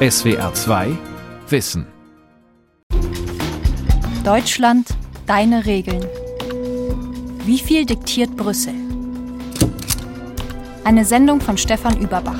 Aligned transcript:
SWR 0.00 0.54
2 0.54 0.96
Wissen. 1.48 1.84
Deutschland, 4.22 4.86
deine 5.26 5.66
Regeln. 5.66 6.06
Wie 7.44 7.58
viel 7.58 7.84
diktiert 7.84 8.36
Brüssel? 8.36 8.74
Eine 10.84 11.04
Sendung 11.04 11.40
von 11.40 11.58
Stefan 11.58 11.98
Überbach. 11.98 12.38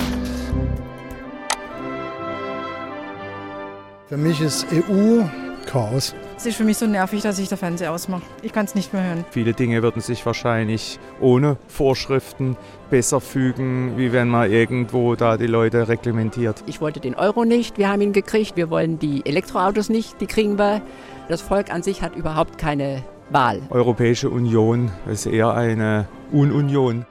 Für 4.06 4.16
mich 4.16 4.40
ist 4.40 4.64
EU 4.72 5.24
Chaos. 5.66 6.14
Es 6.38 6.46
ist 6.46 6.54
für 6.54 6.62
mich 6.62 6.78
so 6.78 6.86
nervig, 6.86 7.22
dass 7.22 7.40
ich 7.40 7.48
der 7.48 7.58
Fernseher 7.58 7.90
ausmache. 7.90 8.22
Ich 8.42 8.52
kann 8.52 8.64
es 8.64 8.76
nicht 8.76 8.92
mehr 8.92 9.02
hören. 9.02 9.24
Viele 9.32 9.54
Dinge 9.54 9.82
würden 9.82 10.00
sich 10.00 10.24
wahrscheinlich 10.24 11.00
ohne 11.20 11.56
Vorschriften 11.66 12.56
besser 12.90 13.20
fügen, 13.20 13.96
wie 13.96 14.12
wenn 14.12 14.28
man 14.28 14.48
irgendwo 14.48 15.16
da 15.16 15.36
die 15.36 15.48
Leute 15.48 15.88
reglementiert. 15.88 16.62
Ich 16.66 16.80
wollte 16.80 17.00
den 17.00 17.16
Euro 17.16 17.44
nicht, 17.44 17.76
wir 17.76 17.88
haben 17.88 18.02
ihn 18.02 18.12
gekriegt. 18.12 18.56
Wir 18.56 18.70
wollen 18.70 19.00
die 19.00 19.26
Elektroautos 19.26 19.88
nicht, 19.88 20.20
die 20.20 20.28
kriegen 20.28 20.60
wir. 20.60 20.80
Das 21.28 21.42
Volk 21.42 21.72
an 21.72 21.82
sich 21.82 22.02
hat 22.02 22.14
überhaupt 22.14 22.56
keine 22.56 23.02
Wahl. 23.30 23.60
Europäische 23.70 24.30
Union 24.30 24.92
ist 25.10 25.26
eher 25.26 25.54
eine 25.54 26.06
Ununion. 26.30 27.04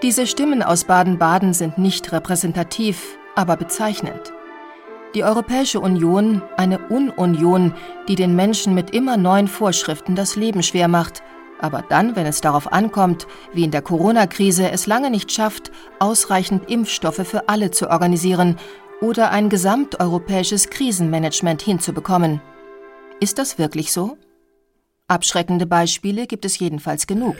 Diese 0.00 0.26
Stimmen 0.26 0.62
aus 0.62 0.84
Baden-Baden 0.84 1.52
sind 1.52 1.76
nicht 1.76 2.10
repräsentativ, 2.10 3.18
aber 3.34 3.58
bezeichnend. 3.58 4.32
Die 5.16 5.24
Europäische 5.24 5.80
Union, 5.80 6.42
eine 6.58 6.78
Ununion, 6.90 7.72
die 8.06 8.16
den 8.16 8.36
Menschen 8.36 8.74
mit 8.74 8.90
immer 8.90 9.16
neuen 9.16 9.48
Vorschriften 9.48 10.14
das 10.14 10.36
Leben 10.36 10.62
schwer 10.62 10.88
macht, 10.88 11.22
aber 11.58 11.80
dann, 11.80 12.16
wenn 12.16 12.26
es 12.26 12.42
darauf 12.42 12.70
ankommt, 12.70 13.26
wie 13.54 13.64
in 13.64 13.70
der 13.70 13.80
Corona-Krise 13.80 14.70
es 14.70 14.86
lange 14.86 15.08
nicht 15.08 15.32
schafft, 15.32 15.72
ausreichend 16.00 16.70
Impfstoffe 16.70 17.26
für 17.26 17.48
alle 17.48 17.70
zu 17.70 17.88
organisieren 17.88 18.58
oder 19.00 19.30
ein 19.30 19.48
gesamteuropäisches 19.48 20.68
Krisenmanagement 20.68 21.62
hinzubekommen. 21.62 22.42
Ist 23.18 23.38
das 23.38 23.58
wirklich 23.58 23.92
so? 23.92 24.18
Abschreckende 25.08 25.64
Beispiele 25.64 26.26
gibt 26.26 26.44
es 26.44 26.58
jedenfalls 26.58 27.06
genug. 27.06 27.36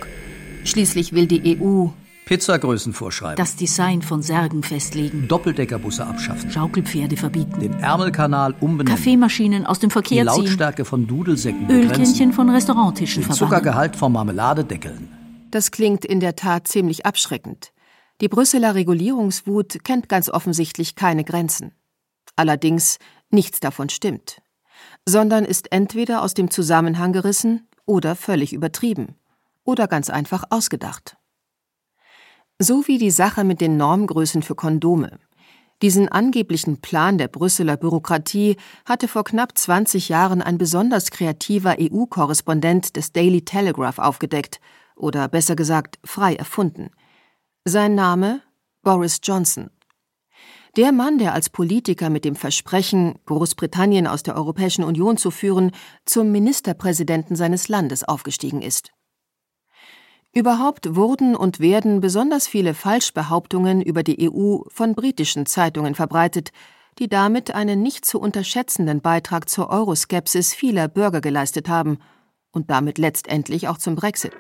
Schließlich 0.65 1.13
will 1.13 1.27
die 1.27 1.61
EU 1.61 1.89
Pizzagrößen 2.27 2.93
vorschreiben. 2.93 3.37
Das 3.37 3.55
Design 3.55 4.03
von 4.03 4.21
Särgen 4.21 4.65
festlegen. 4.65 5.29
Doppeldeckerbusse 5.29 6.05
abschaffen. 6.05 6.51
Schaukelpferde 6.51 7.17
verbieten. 7.17 7.61
Den 7.61 7.75
Ärmelkanal 7.79 8.53
umbenennen. 8.59 8.97
Kaffeemaschinen 8.97 9.65
aus 9.65 9.79
dem 9.79 9.91
Verkehr 9.91 10.25
Die 10.25 10.31
ziehen. 10.31 10.45
Lautstärke 10.47 10.85
von 10.85 11.07
Dudelsäcken 11.07 11.71
Ölkännchen 11.71 12.33
von 12.33 12.51
Restauranttischen 12.51 13.23
Den 13.23 13.29
verbannen. 13.29 13.49
Zuckergehalt 13.49 13.95
von 13.95 14.11
Marmelade 14.11 14.65
deckeln. 14.65 15.09
Das 15.53 15.71
klingt 15.71 16.05
in 16.05 16.19
der 16.19 16.35
Tat 16.35 16.67
ziemlich 16.67 17.07
abschreckend. 17.07 17.73
Die 18.21 18.29
Brüsseler 18.29 18.75
Regulierungswut 18.75 19.85
kennt 19.85 20.09
ganz 20.09 20.29
offensichtlich 20.29 20.97
keine 20.97 21.23
Grenzen. 21.23 21.75
Allerdings 22.35 22.99
nichts 23.31 23.61
davon 23.61 23.89
stimmt, 23.89 24.43
sondern 25.07 25.45
ist 25.45 25.71
entweder 25.71 26.23
aus 26.23 26.35
dem 26.35 26.51
Zusammenhang 26.51 27.13
gerissen 27.13 27.69
oder 27.85 28.17
völlig 28.17 28.53
übertrieben 28.53 29.15
oder 29.63 29.87
ganz 29.87 30.11
einfach 30.11 30.43
ausgedacht. 30.51 31.17
So 32.59 32.89
wie 32.89 32.97
die 32.97 33.11
Sache 33.11 33.45
mit 33.45 33.61
den 33.61 33.77
Normgrößen 33.77 34.43
für 34.43 34.55
Kondome. 34.55 35.19
Diesen 35.83 36.09
angeblichen 36.09 36.81
Plan 36.81 37.19
der 37.19 37.29
Brüsseler 37.29 37.77
Bürokratie 37.77 38.57
hatte 38.87 39.09
vor 39.09 39.25
knapp 39.25 39.59
20 39.59 40.09
Jahren 40.09 40.41
ein 40.41 40.57
besonders 40.57 41.11
kreativer 41.11 41.77
EU-Korrespondent 41.79 42.97
des 42.97 43.13
Daily 43.13 43.43
Telegraph 43.43 43.99
aufgedeckt 43.99 44.59
oder 44.95 45.29
besser 45.29 45.55
gesagt 45.55 45.99
frei 46.03 46.35
erfunden. 46.35 46.89
Sein 47.67 47.95
Name 47.95 48.41
Boris 48.83 49.21
Johnson. 49.23 49.69
Der 50.79 50.93
Mann, 50.93 51.19
der 51.19 51.35
als 51.35 51.51
Politiker 51.51 52.09
mit 52.09 52.25
dem 52.25 52.37
Versprechen, 52.37 53.19
Großbritannien 53.27 54.07
aus 54.07 54.23
der 54.23 54.35
Europäischen 54.35 54.85
Union 54.85 55.19
zu 55.19 55.31
führen, 55.31 55.73
zum 56.07 56.33
Ministerpräsidenten 56.33 57.37
seines 57.37 57.69
Landes 57.69 58.03
aufgestiegen 58.03 58.63
ist. 58.63 58.93
Überhaupt 60.37 60.95
wurden 60.95 61.35
und 61.35 61.61
werden 61.61 62.03
besonders 62.03 62.47
viele 62.47 62.75
Falschbehauptungen 62.75 63.81
über 63.81 64.03
die 64.03 64.31
EU 64.31 64.59
von 64.69 64.95
britischen 64.95 65.47
Zeitungen 65.47 65.95
verbreitet, 65.95 66.51
die 66.99 67.09
damit 67.09 67.55
einen 67.55 67.81
nicht 67.81 68.05
zu 68.05 68.21
unterschätzenden 68.21 69.01
Beitrag 69.01 69.49
zur 69.49 69.71
Euroskepsis 69.71 70.53
vieler 70.53 70.89
Bürger 70.89 71.23
geleistet 71.23 71.71
haben 71.71 72.01
und 72.53 72.71
damit 72.71 72.99
letztendlich 72.99 73.67
auch 73.69 73.79
zum 73.79 73.97
Brexit. 73.97 74.35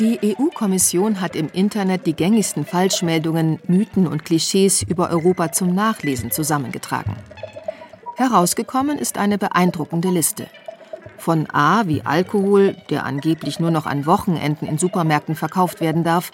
Die 0.00 0.18
EU-Kommission 0.24 1.20
hat 1.20 1.36
im 1.36 1.50
Internet 1.52 2.06
die 2.06 2.14
gängigsten 2.14 2.64
Falschmeldungen, 2.64 3.58
Mythen 3.66 4.06
und 4.06 4.24
Klischees 4.24 4.80
über 4.80 5.10
Europa 5.10 5.52
zum 5.52 5.74
Nachlesen 5.74 6.30
zusammengetragen. 6.30 7.14
Herausgekommen 8.16 8.98
ist 8.98 9.18
eine 9.18 9.36
beeindruckende 9.36 10.08
Liste. 10.08 10.46
Von 11.18 11.50
A 11.50 11.86
wie 11.86 12.02
Alkohol, 12.02 12.76
der 12.90 13.04
angeblich 13.04 13.60
nur 13.60 13.70
noch 13.70 13.86
an 13.86 14.06
Wochenenden 14.06 14.66
in 14.66 14.78
Supermärkten 14.78 15.34
verkauft 15.34 15.80
werden 15.80 16.04
darf, 16.04 16.30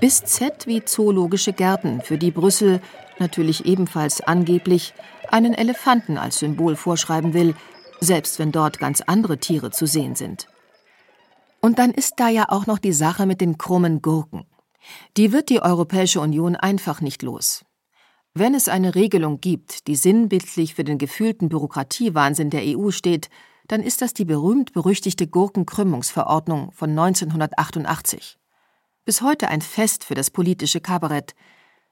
bis 0.00 0.24
Z 0.24 0.66
wie 0.66 0.84
zoologische 0.84 1.52
Gärten, 1.52 2.00
für 2.00 2.18
die 2.18 2.30
Brüssel, 2.30 2.80
natürlich 3.18 3.66
ebenfalls 3.66 4.20
angeblich, 4.22 4.94
einen 5.30 5.54
Elefanten 5.54 6.18
als 6.18 6.38
Symbol 6.38 6.74
vorschreiben 6.74 7.34
will, 7.34 7.54
selbst 8.00 8.38
wenn 8.38 8.52
dort 8.52 8.78
ganz 8.78 9.02
andere 9.02 9.38
Tiere 9.38 9.70
zu 9.70 9.86
sehen 9.86 10.14
sind. 10.14 10.48
Und 11.60 11.78
dann 11.78 11.90
ist 11.92 12.14
da 12.16 12.28
ja 12.28 12.46
auch 12.48 12.66
noch 12.66 12.78
die 12.78 12.92
Sache 12.92 13.26
mit 13.26 13.40
den 13.40 13.56
krummen 13.58 14.02
Gurken. 14.02 14.46
Die 15.16 15.32
wird 15.32 15.48
die 15.48 15.62
Europäische 15.62 16.20
Union 16.20 16.56
einfach 16.56 17.00
nicht 17.00 17.22
los. 17.22 17.64
Wenn 18.34 18.54
es 18.54 18.68
eine 18.68 18.94
Regelung 18.94 19.40
gibt, 19.40 19.86
die 19.86 19.96
sinnbildlich 19.96 20.74
für 20.74 20.84
den 20.84 20.98
gefühlten 20.98 21.48
Bürokratiewahnsinn 21.48 22.50
der 22.50 22.62
EU 22.64 22.90
steht, 22.90 23.30
dann 23.66 23.82
ist 23.82 24.02
das 24.02 24.14
die 24.14 24.24
berühmt-berüchtigte 24.24 25.26
Gurkenkrümmungsverordnung 25.26 26.72
von 26.72 26.90
1988. 26.90 28.38
Bis 29.04 29.22
heute 29.22 29.48
ein 29.48 29.62
Fest 29.62 30.04
für 30.04 30.14
das 30.14 30.30
politische 30.30 30.80
Kabarett. 30.80 31.34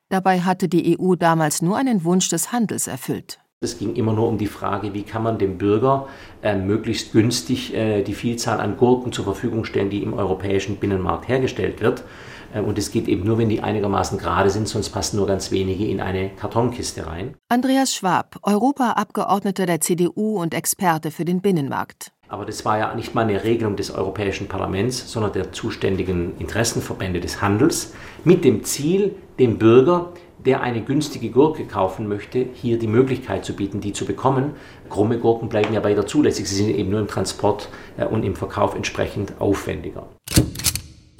Dabei 0.09 0.41
hatte 0.41 0.69
die 0.69 0.99
EU 0.99 1.15
damals 1.15 1.63
nur 1.63 1.77
einen 1.77 2.05
Wunsch 2.05 2.29
des 2.29 2.53
Handels 2.53 2.87
erfüllt. 2.87 3.39
Es 3.61 3.79
ging 3.79 3.95
immer 3.95 4.13
nur 4.13 4.29
um 4.29 4.39
die 4.39 4.49
Frage, 4.49 4.93
wie 4.93 5.05
kann 5.05 5.23
man 5.23 5.39
dem 5.39 5.57
Bürger 5.57 6.09
äh, 6.43 6.57
möglichst 6.57 7.13
günstig 7.13 7.73
äh, 7.73 8.03
die 8.03 8.15
Vielzahl 8.15 8.61
an 8.61 8.77
Gurken 8.77 9.13
zur 9.13 9.25
Verfügung 9.25 9.65
stellen, 9.65 9.89
die 9.89 10.03
im 10.03 10.15
europäischen 10.15 10.77
Binnenmarkt 10.77 11.29
hergestellt 11.29 11.81
wird. 11.81 12.03
Äh, 12.53 12.61
und 12.61 12.79
es 12.79 12.91
geht 12.91 13.09
eben 13.09 13.25
nur, 13.25 13.39
wenn 13.39 13.49
die 13.49 13.61
einigermaßen 13.61 14.19
gerade 14.19 14.51
sind, 14.51 14.69
sonst 14.69 14.91
passen 14.91 15.17
nur 15.17 15.27
ganz 15.27 15.51
wenige 15.51 15.87
in 15.87 16.01
eine 16.01 16.31
Kartonkiste 16.31 17.07
rein. 17.07 17.35
Andreas 17.49 17.95
Schwab, 17.95 18.37
Europaabgeordneter 18.43 19.67
der 19.67 19.81
CDU 19.81 20.41
und 20.41 20.55
Experte 20.55 21.11
für 21.11 21.25
den 21.25 21.41
Binnenmarkt. 21.41 22.13
Aber 22.29 22.47
das 22.47 22.65
war 22.65 22.79
ja 22.79 22.95
nicht 22.95 23.15
mal 23.15 23.23
eine 23.23 23.45
Regelung 23.45 23.77
des 23.77 23.91
Europäischen 23.91 24.49
Parlaments, 24.49 25.13
sondern 25.13 25.33
der 25.33 25.53
zuständigen 25.53 26.39
Interessenverbände 26.39 27.21
des 27.21 27.43
Handels 27.43 27.93
mit 28.25 28.45
dem 28.45 28.65
Ziel, 28.65 29.15
dem 29.39 29.59
Bürger 29.59 30.13
der 30.45 30.61
eine 30.61 30.83
günstige 30.83 31.31
Gurke 31.31 31.67
kaufen 31.67 32.09
möchte, 32.09 32.47
hier 32.55 32.79
die 32.79 32.87
Möglichkeit 32.89 33.45
zu 33.45 33.55
bieten, 33.55 33.81
die 33.81 33.93
zu 33.93 34.05
bekommen. 34.05 34.53
Krumme 34.91 35.19
Gurken 35.19 35.49
bleiben 35.49 35.73
ja 35.73 35.85
weiter 35.85 36.07
zulässig. 36.07 36.49
Sie 36.49 36.57
sind 36.57 36.71
eben 36.71 36.91
nur 36.91 37.01
im 37.01 37.07
Transport 37.07 37.69
äh, 37.97 38.07
und 38.07 38.25
im 38.25 38.35
Verkauf 38.35 38.75
entsprechend 38.75 39.41
aufwendiger. 39.41 40.09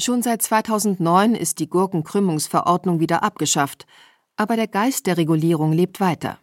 Schon 0.03 0.21
seit 0.21 0.43
2009 0.43 1.37
ist 1.37 1.61
die 1.61 1.69
Gurkenkrümmungsverordnung 1.69 2.99
wieder 2.99 3.23
abgeschafft, 3.23 3.87
aber 4.35 4.57
der 4.57 4.67
Geist 4.67 5.07
der 5.07 5.17
Regulierung 5.17 5.71
lebt 5.71 6.01
weiter. 6.01 6.41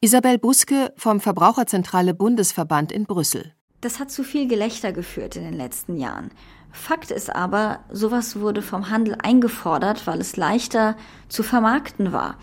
Isabel 0.00 0.36
Buske 0.36 0.92
vom 0.96 1.20
Verbraucherzentrale 1.20 2.12
Bundesverband 2.12 2.90
in 2.90 3.04
Brüssel. 3.04 3.54
Das 3.82 4.00
hat 4.00 4.10
zu 4.10 4.24
viel 4.24 4.48
Gelächter 4.48 4.90
geführt 4.90 5.36
in 5.36 5.44
den 5.44 5.54
letzten 5.54 5.96
Jahren. 5.96 6.32
Fakt 6.72 7.12
ist 7.12 7.32
aber, 7.32 7.84
sowas 7.92 8.40
wurde 8.40 8.62
vom 8.62 8.90
Handel 8.90 9.16
eingefordert, 9.22 10.04
weil 10.08 10.20
es 10.20 10.36
leichter 10.36 10.96
zu 11.28 11.44
vermarkten 11.44 12.10
war. 12.10 12.36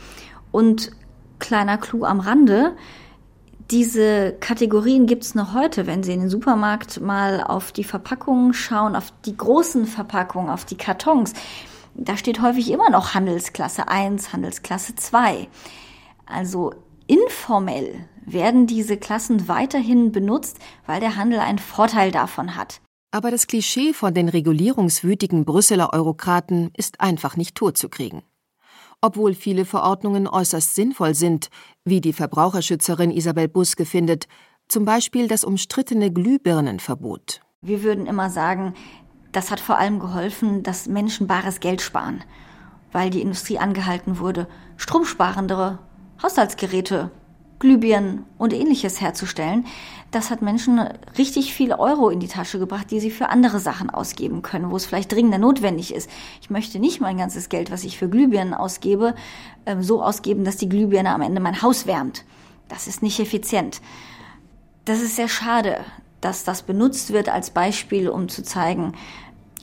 Und 0.53 0.93
kleiner 1.39 1.77
Clou 1.77 2.05
am 2.05 2.21
Rande, 2.21 2.77
diese 3.73 4.33
Kategorien 4.39 5.07
gibt 5.07 5.23
es 5.23 5.33
noch 5.33 5.55
heute, 5.55 5.87
wenn 5.87 6.03
Sie 6.03 6.13
in 6.13 6.19
den 6.19 6.29
Supermarkt 6.29 7.01
mal 7.01 7.41
auf 7.41 7.71
die 7.71 7.83
Verpackungen 7.83 8.53
schauen, 8.53 8.95
auf 8.95 9.11
die 9.25 9.35
großen 9.35 9.87
Verpackungen, 9.87 10.51
auf 10.51 10.63
die 10.63 10.77
Kartons. 10.77 11.33
Da 11.95 12.15
steht 12.15 12.39
häufig 12.39 12.69
immer 12.69 12.91
noch 12.91 13.15
Handelsklasse 13.15 13.87
1, 13.87 14.31
Handelsklasse 14.31 14.93
2. 14.93 15.47
Also 16.27 16.75
informell 17.07 18.05
werden 18.25 18.67
diese 18.67 18.95
Klassen 18.95 19.47
weiterhin 19.47 20.11
benutzt, 20.11 20.59
weil 20.85 20.99
der 20.99 21.15
Handel 21.15 21.39
einen 21.39 21.57
Vorteil 21.57 22.11
davon 22.11 22.55
hat. 22.55 22.79
Aber 23.09 23.31
das 23.31 23.47
Klischee 23.47 23.93
von 23.93 24.13
den 24.13 24.29
regulierungswütigen 24.29 25.45
Brüsseler 25.45 25.93
Eurokraten 25.93 26.69
ist 26.77 27.01
einfach 27.01 27.37
nicht 27.37 27.55
totzukriegen. 27.55 28.21
Obwohl 29.05 29.33
viele 29.33 29.65
Verordnungen 29.65 30.29
äußerst 30.29 30.75
sinnvoll 30.75 31.13
sind, 31.13 31.49
wie 31.83 31.99
die 31.99 32.13
Verbraucherschützerin 32.13 33.11
Isabel 33.11 33.49
Buske 33.49 33.83
findet, 33.83 34.29
zum 34.69 34.85
Beispiel 34.85 35.27
das 35.27 35.43
umstrittene 35.43 36.09
Glühbirnenverbot. 36.09 37.41
Wir 37.61 37.83
würden 37.83 38.05
immer 38.05 38.29
sagen, 38.29 38.73
das 39.33 39.51
hat 39.51 39.59
vor 39.59 39.77
allem 39.77 39.99
geholfen, 39.99 40.63
dass 40.63 40.87
Menschen 40.87 41.27
bares 41.27 41.59
Geld 41.59 41.81
sparen, 41.81 42.23
weil 42.93 43.09
die 43.09 43.21
Industrie 43.21 43.59
angehalten 43.59 44.19
wurde, 44.19 44.47
stromsparendere 44.77 45.79
Haushaltsgeräte, 46.23 47.11
Glühbirnen 47.59 48.25
und 48.37 48.53
ähnliches 48.53 49.01
herzustellen. 49.01 49.65
Das 50.13 50.29
hat 50.29 50.43
Menschen 50.43 50.79
richtig 51.17 51.55
viel 51.55 51.73
Euro 51.73 52.11
in 52.11 52.19
die 52.19 52.27
Tasche 52.27 52.59
gebracht, 52.59 52.91
die 52.91 52.99
sie 52.99 53.09
für 53.09 53.29
andere 53.29 53.59
Sachen 53.59 53.89
ausgeben 53.89 54.43
können, 54.43 54.69
wo 54.69 54.75
es 54.75 54.85
vielleicht 54.85 55.11
dringender 55.11 55.39
notwendig 55.39 55.91
ist. 55.91 56.07
Ich 56.39 56.51
möchte 56.51 56.77
nicht 56.77 57.01
mein 57.01 57.17
ganzes 57.17 57.49
Geld, 57.49 57.71
was 57.71 57.83
ich 57.83 57.97
für 57.97 58.07
Glühbirnen 58.07 58.53
ausgebe, 58.53 59.15
ähm, 59.65 59.81
so 59.81 60.03
ausgeben, 60.03 60.43
dass 60.43 60.55
die 60.55 60.69
Glühbirne 60.69 61.09
am 61.09 61.23
Ende 61.23 61.41
mein 61.41 61.63
Haus 61.63 61.87
wärmt. 61.87 62.25
Das 62.67 62.85
ist 62.85 63.01
nicht 63.01 63.19
effizient. 63.19 63.81
Das 64.85 65.01
ist 65.01 65.15
sehr 65.15 65.27
schade, 65.27 65.79
dass 66.21 66.43
das 66.43 66.61
benutzt 66.61 67.11
wird 67.11 67.27
als 67.27 67.49
Beispiel, 67.49 68.07
um 68.07 68.29
zu 68.29 68.43
zeigen, 68.43 68.93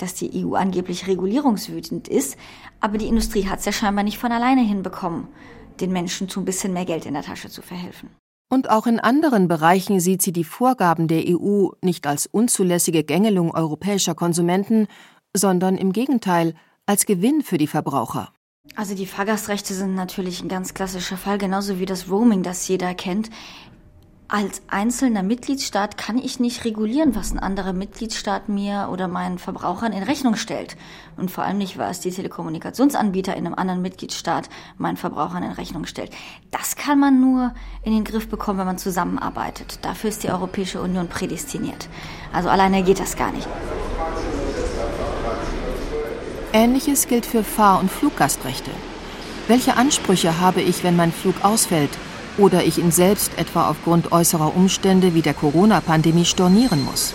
dass 0.01 0.15
die 0.15 0.45
EU 0.45 0.57
angeblich 0.57 1.07
regulierungswütend 1.07 2.09
ist. 2.09 2.37
Aber 2.81 2.99
die 2.99 3.07
Industrie 3.07 3.47
hat 3.47 3.61
es 3.61 3.67
ja 3.67 3.73
scheinbar 3.73 4.03
nicht 4.03 4.19
von 4.19 4.33
alleine 4.33 4.63
hinbekommen, 4.63 5.29
den 5.79 5.93
Menschen 5.93 6.29
zu 6.29 6.41
ein 6.41 6.45
bisschen 6.45 6.73
mehr 6.73 6.87
Geld 6.87 7.07
in 7.07 7.15
der 7.15 7.23
Tasche 7.23 7.51
zu 7.51 7.63
verhelfen. 7.63 8.11
Und 8.53 8.69
auch 8.69 8.89
in 8.89 8.99
anderen 8.99 9.47
Bereichen 9.47 10.01
sieht 10.01 10.23
sie 10.23 10.33
die 10.33 10.45
Vorgaben 10.45 11.07
der 11.07 11.23
EU 11.25 11.69
nicht 11.83 12.07
als 12.09 12.27
unzulässige 12.27 13.05
Gängelung 13.05 13.55
europäischer 13.55 14.17
Konsumenten, 14.17 14.89
sondern 15.35 15.77
im 15.77 15.93
Gegenteil 15.93 16.55
als 16.85 17.07
Gewinn 17.07 17.43
für 17.43 17.59
die 17.59 17.69
Verbraucher. 17.69 18.33
Also 18.75 18.97
die 18.97 19.07
Fahrgastrechte 19.07 19.73
sind 19.73 19.95
natürlich 19.95 20.43
ein 20.43 20.49
ganz 20.49 20.75
klassischer 20.75 21.17
Fall, 21.17 21.39
genauso 21.39 21.79
wie 21.79 21.87
das 21.87 22.11
Roaming, 22.11 22.43
das 22.43 22.67
jeder 22.67 22.93
kennt. 22.95 23.31
Als 24.33 24.63
einzelner 24.69 25.25
Mitgliedstaat 25.25 25.99
kann 25.99 26.17
ich 26.17 26.39
nicht 26.39 26.65
regulieren, 26.65 27.17
was 27.17 27.33
ein 27.33 27.41
anderer 27.41 27.73
Mitgliedstaat 27.73 28.49
mir 28.49 28.89
oder 28.93 29.09
meinen 29.09 29.41
Verbrauchern 29.41 29.93
in 29.93 30.05
Rechnung 30.05 30.37
stellt. 30.37 30.77
Und 31.17 31.33
vor 31.33 31.43
allem 31.43 31.59
nicht, 31.59 31.79
was 31.79 31.99
die 31.99 32.13
Telekommunikationsanbieter 32.13 33.37
in 33.37 33.45
einem 33.45 33.57
anderen 33.57 33.83
Mitgliedstaat 33.83 34.49
meinen 34.79 34.97
Verbrauchern 34.97 35.43
in 35.43 35.51
Rechnung 35.51 35.85
stellt. 35.85 36.13
Das 36.53 36.77
kann 36.77 37.01
man 37.01 37.21
nur 37.21 37.53
in 37.83 37.93
den 37.93 38.05
Griff 38.05 38.29
bekommen, 38.29 38.61
wenn 38.61 38.69
man 38.69 38.79
zusammenarbeitet. 38.79 39.81
Dafür 39.83 40.11
ist 40.11 40.23
die 40.23 40.31
Europäische 40.31 40.81
Union 40.81 41.09
prädestiniert. 41.09 41.89
Also 42.33 42.51
alleine 42.51 42.85
geht 42.85 43.01
das 43.01 43.17
gar 43.17 43.33
nicht. 43.33 43.49
Ähnliches 46.53 47.09
gilt 47.09 47.27
für 47.27 47.43
Fahr- 47.43 47.81
und 47.81 47.91
Fluggastrechte. 47.91 48.71
Welche 49.49 49.77
Ansprüche 49.77 50.39
habe 50.39 50.61
ich, 50.61 50.85
wenn 50.85 50.95
mein 50.95 51.11
Flug 51.11 51.35
ausfällt 51.45 51.91
oder 52.41 52.65
ich 52.65 52.79
ihn 52.79 52.91
selbst 52.91 53.39
etwa 53.39 53.69
aufgrund 53.69 54.13
äußerer 54.13 54.57
Umstände 54.57 55.15
wie 55.15 55.23
der 55.23 55.35
Corona-Pandemie 55.35 56.25
stornieren 56.25 56.85
muss. 56.85 57.15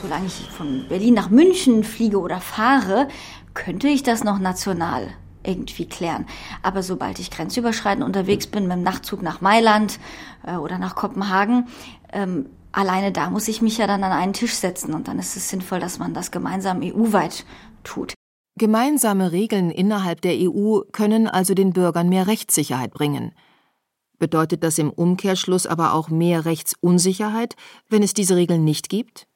Solange 0.00 0.26
ich 0.26 0.48
von 0.56 0.86
Berlin 0.88 1.14
nach 1.14 1.30
München 1.30 1.84
fliege 1.84 2.20
oder 2.20 2.40
fahre, 2.40 3.08
könnte 3.54 3.88
ich 3.88 4.02
das 4.02 4.24
noch 4.24 4.38
national 4.38 5.08
irgendwie 5.42 5.86
klären. 5.86 6.26
Aber 6.62 6.82
sobald 6.82 7.18
ich 7.18 7.30
grenzüberschreitend 7.30 8.04
unterwegs 8.04 8.46
bin 8.46 8.64
mit 8.68 8.76
dem 8.76 8.82
Nachtzug 8.82 9.22
nach 9.22 9.40
Mailand 9.40 9.98
äh, 10.46 10.56
oder 10.56 10.78
nach 10.78 10.94
Kopenhagen, 10.94 11.66
ähm, 12.12 12.46
alleine 12.72 13.12
da 13.12 13.30
muss 13.30 13.48
ich 13.48 13.62
mich 13.62 13.78
ja 13.78 13.86
dann 13.86 14.04
an 14.04 14.12
einen 14.12 14.32
Tisch 14.32 14.54
setzen 14.54 14.94
und 14.94 15.08
dann 15.08 15.18
ist 15.18 15.36
es 15.36 15.48
sinnvoll, 15.48 15.80
dass 15.80 15.98
man 15.98 16.14
das 16.14 16.30
gemeinsam 16.30 16.80
EU-weit 16.82 17.44
tut. 17.84 18.14
Gemeinsame 18.60 19.32
Regeln 19.32 19.70
innerhalb 19.70 20.20
der 20.20 20.34
EU 20.34 20.80
können 20.92 21.26
also 21.26 21.54
den 21.54 21.72
Bürgern 21.72 22.10
mehr 22.10 22.26
Rechtssicherheit 22.26 22.92
bringen. 22.92 23.32
Bedeutet 24.18 24.62
das 24.62 24.76
im 24.76 24.90
Umkehrschluss 24.90 25.66
aber 25.66 25.94
auch 25.94 26.10
mehr 26.10 26.44
Rechtsunsicherheit, 26.44 27.56
wenn 27.88 28.02
es 28.02 28.12
diese 28.12 28.36
Regeln 28.36 28.62
nicht 28.62 28.90
gibt? 28.90 29.26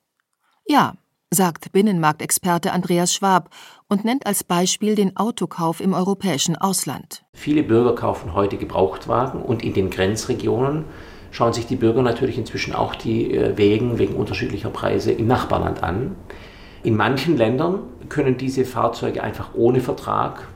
Ja, 0.66 0.92
sagt 1.30 1.72
Binnenmarktexperte 1.72 2.72
Andreas 2.72 3.14
Schwab 3.14 3.48
und 3.88 4.04
nennt 4.04 4.26
als 4.26 4.44
Beispiel 4.44 4.94
den 4.94 5.16
Autokauf 5.16 5.80
im 5.80 5.94
europäischen 5.94 6.56
Ausland. 6.56 7.24
Viele 7.32 7.62
Bürger 7.62 7.94
kaufen 7.94 8.34
heute 8.34 8.58
Gebrauchtwagen 8.58 9.40
und 9.40 9.64
in 9.64 9.72
den 9.72 9.88
Grenzregionen 9.88 10.84
schauen 11.30 11.54
sich 11.54 11.66
die 11.66 11.76
Bürger 11.76 12.02
natürlich 12.02 12.36
inzwischen 12.36 12.74
auch 12.74 12.94
die 12.94 13.34
äh, 13.34 13.56
Wegen 13.56 13.98
wegen 13.98 14.16
unterschiedlicher 14.16 14.68
Preise 14.68 15.12
im 15.12 15.26
Nachbarland 15.26 15.82
an. 15.82 16.14
In 16.84 16.96
manchen 16.98 17.38
Ländern 17.38 17.80
können 18.10 18.36
diese 18.36 18.66
Fahrzeuge 18.66 19.22
einfach 19.22 19.54
ohne 19.54 19.80
Vertrag 19.80 20.46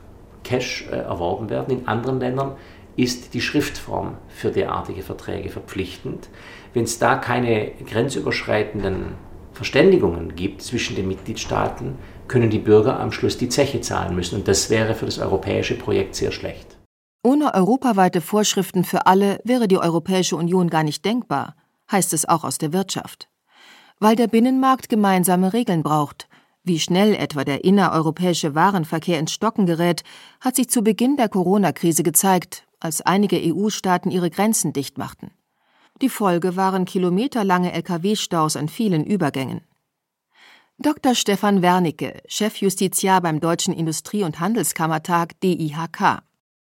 Cash 0.43 0.87
äh, 0.91 0.95
erworben 0.95 1.49
werden. 1.49 1.79
In 1.79 1.87
anderen 1.87 2.19
Ländern 2.19 2.51
ist 2.95 3.33
die 3.33 3.41
Schriftform 3.41 4.13
für 4.27 4.51
derartige 4.51 5.01
Verträge 5.01 5.49
verpflichtend. 5.49 6.29
Wenn 6.75 6.83
es 6.83 6.99
da 6.99 7.15
keine 7.15 7.71
grenzüberschreitenden 7.83 9.15
Verständigungen 9.53 10.35
gibt 10.35 10.61
zwischen 10.61 10.95
den 10.95 11.07
Mitgliedstaaten, 11.07 11.95
können 12.27 12.51
die 12.51 12.59
Bürger 12.59 12.99
am 12.99 13.11
Schluss 13.11 13.39
die 13.39 13.49
Zeche 13.49 13.81
zahlen 13.81 14.15
müssen. 14.15 14.35
Und 14.35 14.47
das 14.47 14.69
wäre 14.69 14.93
für 14.93 15.05
das 15.05 15.17
europäische 15.17 15.73
Projekt 15.75 16.13
sehr 16.13 16.31
schlecht. 16.31 16.77
Ohne 17.23 17.55
europaweite 17.55 18.21
Vorschriften 18.21 18.83
für 18.83 19.07
alle 19.07 19.39
wäre 19.45 19.67
die 19.67 19.79
Europäische 19.79 20.35
Union 20.35 20.69
gar 20.69 20.83
nicht 20.83 21.03
denkbar, 21.03 21.55
heißt 21.91 22.13
es 22.13 22.29
auch 22.29 22.43
aus 22.43 22.59
der 22.59 22.71
Wirtschaft 22.71 23.29
weil 23.99 24.15
der 24.15 24.27
Binnenmarkt 24.27 24.89
gemeinsame 24.89 25.53
Regeln 25.53 25.83
braucht. 25.83 26.27
Wie 26.63 26.79
schnell 26.79 27.15
etwa 27.15 27.43
der 27.43 27.63
innereuropäische 27.63 28.55
Warenverkehr 28.55 29.19
ins 29.19 29.31
Stocken 29.31 29.65
gerät, 29.65 30.03
hat 30.39 30.55
sich 30.55 30.69
zu 30.69 30.81
Beginn 30.83 31.17
der 31.17 31.29
Corona-Krise 31.29 32.03
gezeigt, 32.03 32.65
als 32.79 33.01
einige 33.01 33.37
EU-Staaten 33.37 34.11
ihre 34.11 34.29
Grenzen 34.29 34.73
dicht 34.73 34.97
machten. 34.97 35.31
Die 36.01 36.09
Folge 36.09 36.55
waren 36.55 36.85
kilometerlange 36.85 37.73
Lkw-Staus 37.73 38.55
an 38.55 38.69
vielen 38.69 39.03
Übergängen. 39.03 39.61
Dr. 40.77 41.13
Stefan 41.13 41.61
Wernicke, 41.61 42.21
Chefjustiziar 42.27 43.19
beim 43.19 43.41
Deutschen 43.41 43.73
Industrie- 43.73 44.23
und 44.23 44.39
Handelskammertag 44.39 45.37
DIHK. 45.41 46.21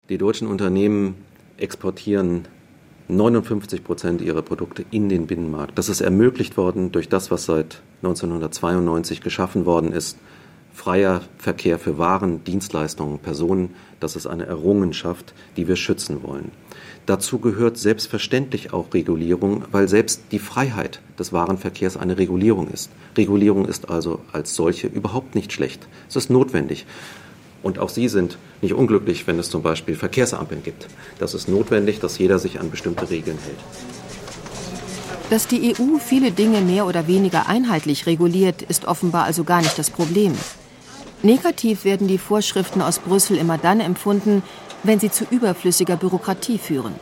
Die 0.07 0.17
deutschen 0.17 0.47
Unternehmen 0.47 1.15
exportieren 1.57 2.47
59 3.07 3.83
Prozent 3.83 4.21
ihrer 4.21 4.41
Produkte 4.41 4.83
in 4.91 5.09
den 5.09 5.27
Binnenmarkt. 5.27 5.77
Das 5.77 5.89
ist 5.89 6.01
ermöglicht 6.01 6.57
worden 6.57 6.91
durch 6.91 7.07
das, 7.07 7.29
was 7.29 7.45
seit 7.45 7.81
1992 8.01 9.21
geschaffen 9.21 9.65
worden 9.65 9.91
ist. 9.91 10.17
Freier 10.73 11.21
Verkehr 11.37 11.79
für 11.79 11.97
Waren, 11.97 12.43
Dienstleistungen, 12.43 13.19
Personen, 13.19 13.75
das 13.99 14.15
ist 14.15 14.27
eine 14.27 14.45
Errungenschaft, 14.45 15.33
die 15.55 15.67
wir 15.67 15.77
schützen 15.77 16.21
wollen. 16.23 16.51
Dazu 17.05 17.39
gehört 17.39 17.77
selbstverständlich 17.77 18.73
auch 18.73 18.93
Regulierung, 18.93 19.63
weil 19.71 19.87
selbst 19.87 20.23
die 20.31 20.39
Freiheit 20.39 21.01
des 21.17 21.31
Warenverkehrs 21.31 21.97
eine 21.97 22.17
Regulierung 22.17 22.69
ist. 22.69 22.89
Regulierung 23.15 23.65
ist 23.65 23.89
also 23.89 24.19
als 24.33 24.55
solche 24.55 24.87
überhaupt 24.87 25.35
nicht 25.35 25.53
schlecht. 25.53 25.87
Es 26.09 26.15
ist 26.15 26.29
notwendig. 26.29 26.85
Und 27.65 27.79
auch 27.79 27.89
Sie 27.89 28.09
sind 28.09 28.37
nicht 28.61 28.75
unglücklich, 28.75 29.25
wenn 29.25 29.39
es 29.39 29.49
zum 29.49 29.63
Beispiel 29.63 29.95
Verkehrsampeln 29.95 30.61
gibt. 30.61 30.85
Das 31.17 31.33
ist 31.33 31.47
notwendig, 31.47 31.99
dass 31.99 32.19
jeder 32.19 32.37
sich 32.37 32.59
an 32.59 32.69
bestimmte 32.69 33.09
Regeln 33.09 33.39
hält. 33.43 33.57
Dass 35.31 35.47
die 35.47 35.73
EU 35.73 35.97
viele 35.97 36.29
Dinge 36.29 36.61
mehr 36.61 36.85
oder 36.85 37.07
weniger 37.07 37.49
einheitlich 37.49 38.05
reguliert, 38.05 38.61
ist 38.61 38.85
offenbar 38.85 39.23
also 39.23 39.43
gar 39.43 39.61
nicht 39.63 39.79
das 39.79 39.89
Problem. 39.89 40.35
Negativ 41.23 41.85
werden 41.85 42.07
die 42.07 42.19
Vorschriften 42.19 42.83
aus 42.83 42.99
Brüssel 42.99 43.35
immer 43.35 43.57
dann 43.57 43.79
empfunden, 43.79 44.43
wenn 44.83 44.99
sie 44.99 45.09
zu 45.09 45.25
überflüssiger 45.31 45.95
Bürokratie 45.95 46.59
führen, 46.59 46.93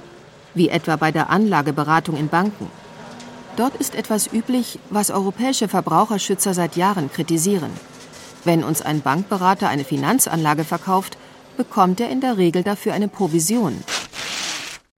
wie 0.53 0.69
etwa 0.69 0.95
bei 0.95 1.11
der 1.11 1.29
Anlageberatung 1.29 2.15
in 2.15 2.29
Banken. 2.29 2.67
Dort 3.57 3.75
ist 3.75 3.95
etwas 3.95 4.31
üblich, 4.31 4.79
was 4.89 5.11
europäische 5.11 5.67
Verbraucherschützer 5.67 6.53
seit 6.53 6.77
Jahren 6.77 7.11
kritisieren. 7.11 7.71
Wenn 8.45 8.63
uns 8.63 8.81
ein 8.81 9.01
Bankberater 9.01 9.69
eine 9.69 9.83
Finanzanlage 9.85 10.63
verkauft, 10.63 11.17
bekommt 11.55 12.01
er 12.01 12.09
in 12.09 12.19
der 12.19 12.37
Regel 12.37 12.63
dafür 12.63 12.93
eine 12.93 13.07
Provision. 13.07 13.83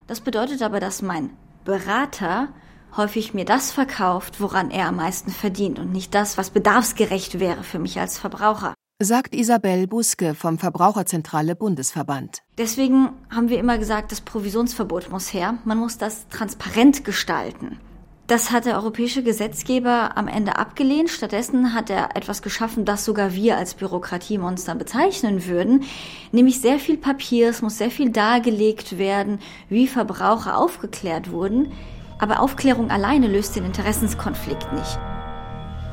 Das 0.07 0.19
bedeutet 0.19 0.61
aber, 0.61 0.79
dass 0.79 1.01
mein 1.01 1.31
Berater 1.63 2.49
häufig 2.95 3.33
mir 3.33 3.45
das 3.45 3.71
verkauft, 3.71 4.39
woran 4.39 4.71
er 4.71 4.87
am 4.87 4.95
meisten 4.95 5.31
verdient 5.31 5.79
und 5.79 5.91
nicht 5.91 6.15
das, 6.15 6.37
was 6.37 6.49
bedarfsgerecht 6.49 7.39
wäre 7.39 7.63
für 7.63 7.79
mich 7.79 7.99
als 7.99 8.17
Verbraucher. 8.17 8.73
Sagt 9.01 9.35
Isabel 9.35 9.87
Buske 9.87 10.35
vom 10.35 10.57
Verbraucherzentrale 10.57 11.55
Bundesverband. 11.55 12.43
Deswegen 12.57 13.09
haben 13.29 13.49
wir 13.49 13.59
immer 13.59 13.77
gesagt, 13.77 14.13
das 14.13 14.21
Provisionsverbot 14.21 15.11
muss 15.11 15.33
her. 15.33 15.55
Man 15.65 15.77
muss 15.77 15.97
das 15.97 16.29
transparent 16.29 17.03
gestalten. 17.03 17.79
Das 18.27 18.49
hat 18.49 18.65
der 18.65 18.73
europäische 18.75 19.21
Gesetzgeber 19.21 20.17
am 20.17 20.27
Ende 20.27 20.57
abgelehnt. 20.57 21.11
Stattdessen 21.11 21.75
hat 21.75 21.91
er 21.91 22.15
etwas 22.15 22.41
geschaffen, 22.41 22.83
das 22.83 23.05
sogar 23.05 23.35
wir 23.35 23.55
als 23.55 23.75
Bürokratiemonster 23.75 24.73
bezeichnen 24.73 25.45
würden. 25.45 25.83
Nämlich 26.31 26.59
sehr 26.59 26.79
viel 26.79 26.97
Papier, 26.97 27.49
es 27.49 27.61
muss 27.61 27.77
sehr 27.77 27.91
viel 27.91 28.09
dargelegt 28.09 28.97
werden, 28.97 29.37
wie 29.69 29.85
Verbraucher 29.87 30.57
aufgeklärt 30.57 31.29
wurden. 31.29 31.71
Aber 32.17 32.39
Aufklärung 32.39 32.89
alleine 32.89 33.27
löst 33.27 33.57
den 33.57 33.65
Interessenskonflikt 33.65 34.73
nicht. 34.73 34.97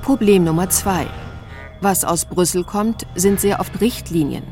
Problem 0.01 0.45
Nummer 0.45 0.71
zwei. 0.71 1.07
Was 1.83 2.03
aus 2.03 2.25
Brüssel 2.25 2.65
kommt, 2.65 3.07
sind 3.15 3.41
sehr 3.41 3.61
oft 3.61 3.83
Richtlinien. 3.83 4.45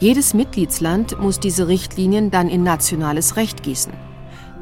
Jedes 0.00 0.34
Mitgliedsland 0.34 1.20
muss 1.20 1.38
diese 1.38 1.68
Richtlinien 1.68 2.32
dann 2.32 2.48
in 2.48 2.64
nationales 2.64 3.36
Recht 3.36 3.62
gießen 3.62 4.05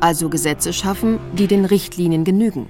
also 0.05 0.29
Gesetze 0.29 0.75
schaffen, 0.75 1.19
die 1.33 1.47
den 1.47 1.65
Richtlinien 1.65 2.25
genügen. 2.25 2.69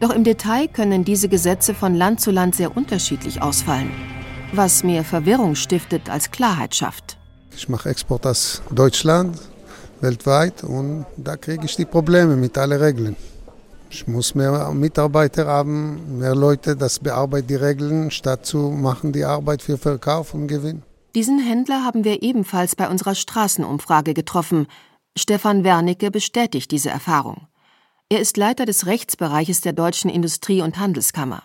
Doch 0.00 0.08
im 0.08 0.24
Detail 0.24 0.68
können 0.68 1.04
diese 1.04 1.28
Gesetze 1.28 1.74
von 1.74 1.94
Land 1.94 2.22
zu 2.22 2.30
Land 2.30 2.54
sehr 2.54 2.74
unterschiedlich 2.74 3.42
ausfallen, 3.42 3.90
was 4.54 4.82
mehr 4.82 5.04
Verwirrung 5.04 5.54
stiftet 5.54 6.08
als 6.08 6.30
Klarheit 6.30 6.74
schafft. 6.74 7.18
Ich 7.54 7.68
mache 7.68 7.90
Export 7.90 8.26
aus 8.26 8.62
Deutschland, 8.70 9.38
weltweit 10.00 10.64
und 10.64 11.04
da 11.18 11.36
kriege 11.36 11.66
ich 11.66 11.76
die 11.76 11.84
Probleme 11.84 12.36
mit 12.36 12.56
allen 12.56 12.80
Regeln. 12.80 13.16
Ich 13.90 14.08
muss 14.08 14.34
mehr 14.34 14.70
Mitarbeiter 14.72 15.46
haben, 15.46 16.20
mehr 16.20 16.34
Leute, 16.34 16.74
das 16.74 17.00
bearbeiten 17.00 17.48
die 17.48 17.56
Regeln, 17.56 18.10
statt 18.10 18.46
zu 18.46 18.70
machen 18.70 19.12
die 19.12 19.24
Arbeit 19.24 19.60
für 19.60 19.76
Verkauf 19.76 20.32
und 20.32 20.46
Gewinn. 20.46 20.84
Diesen 21.14 21.38
Händler 21.38 21.84
haben 21.84 22.04
wir 22.04 22.22
ebenfalls 22.22 22.76
bei 22.76 22.88
unserer 22.88 23.14
Straßenumfrage 23.14 24.14
getroffen. 24.14 24.68
Stefan 25.16 25.64
Wernicke 25.64 26.10
bestätigt 26.10 26.70
diese 26.70 26.90
Erfahrung. 26.90 27.48
Er 28.08 28.20
ist 28.20 28.36
Leiter 28.36 28.64
des 28.64 28.86
Rechtsbereiches 28.86 29.60
der 29.60 29.72
Deutschen 29.72 30.10
Industrie- 30.10 30.62
und 30.62 30.78
Handelskammer. 30.78 31.42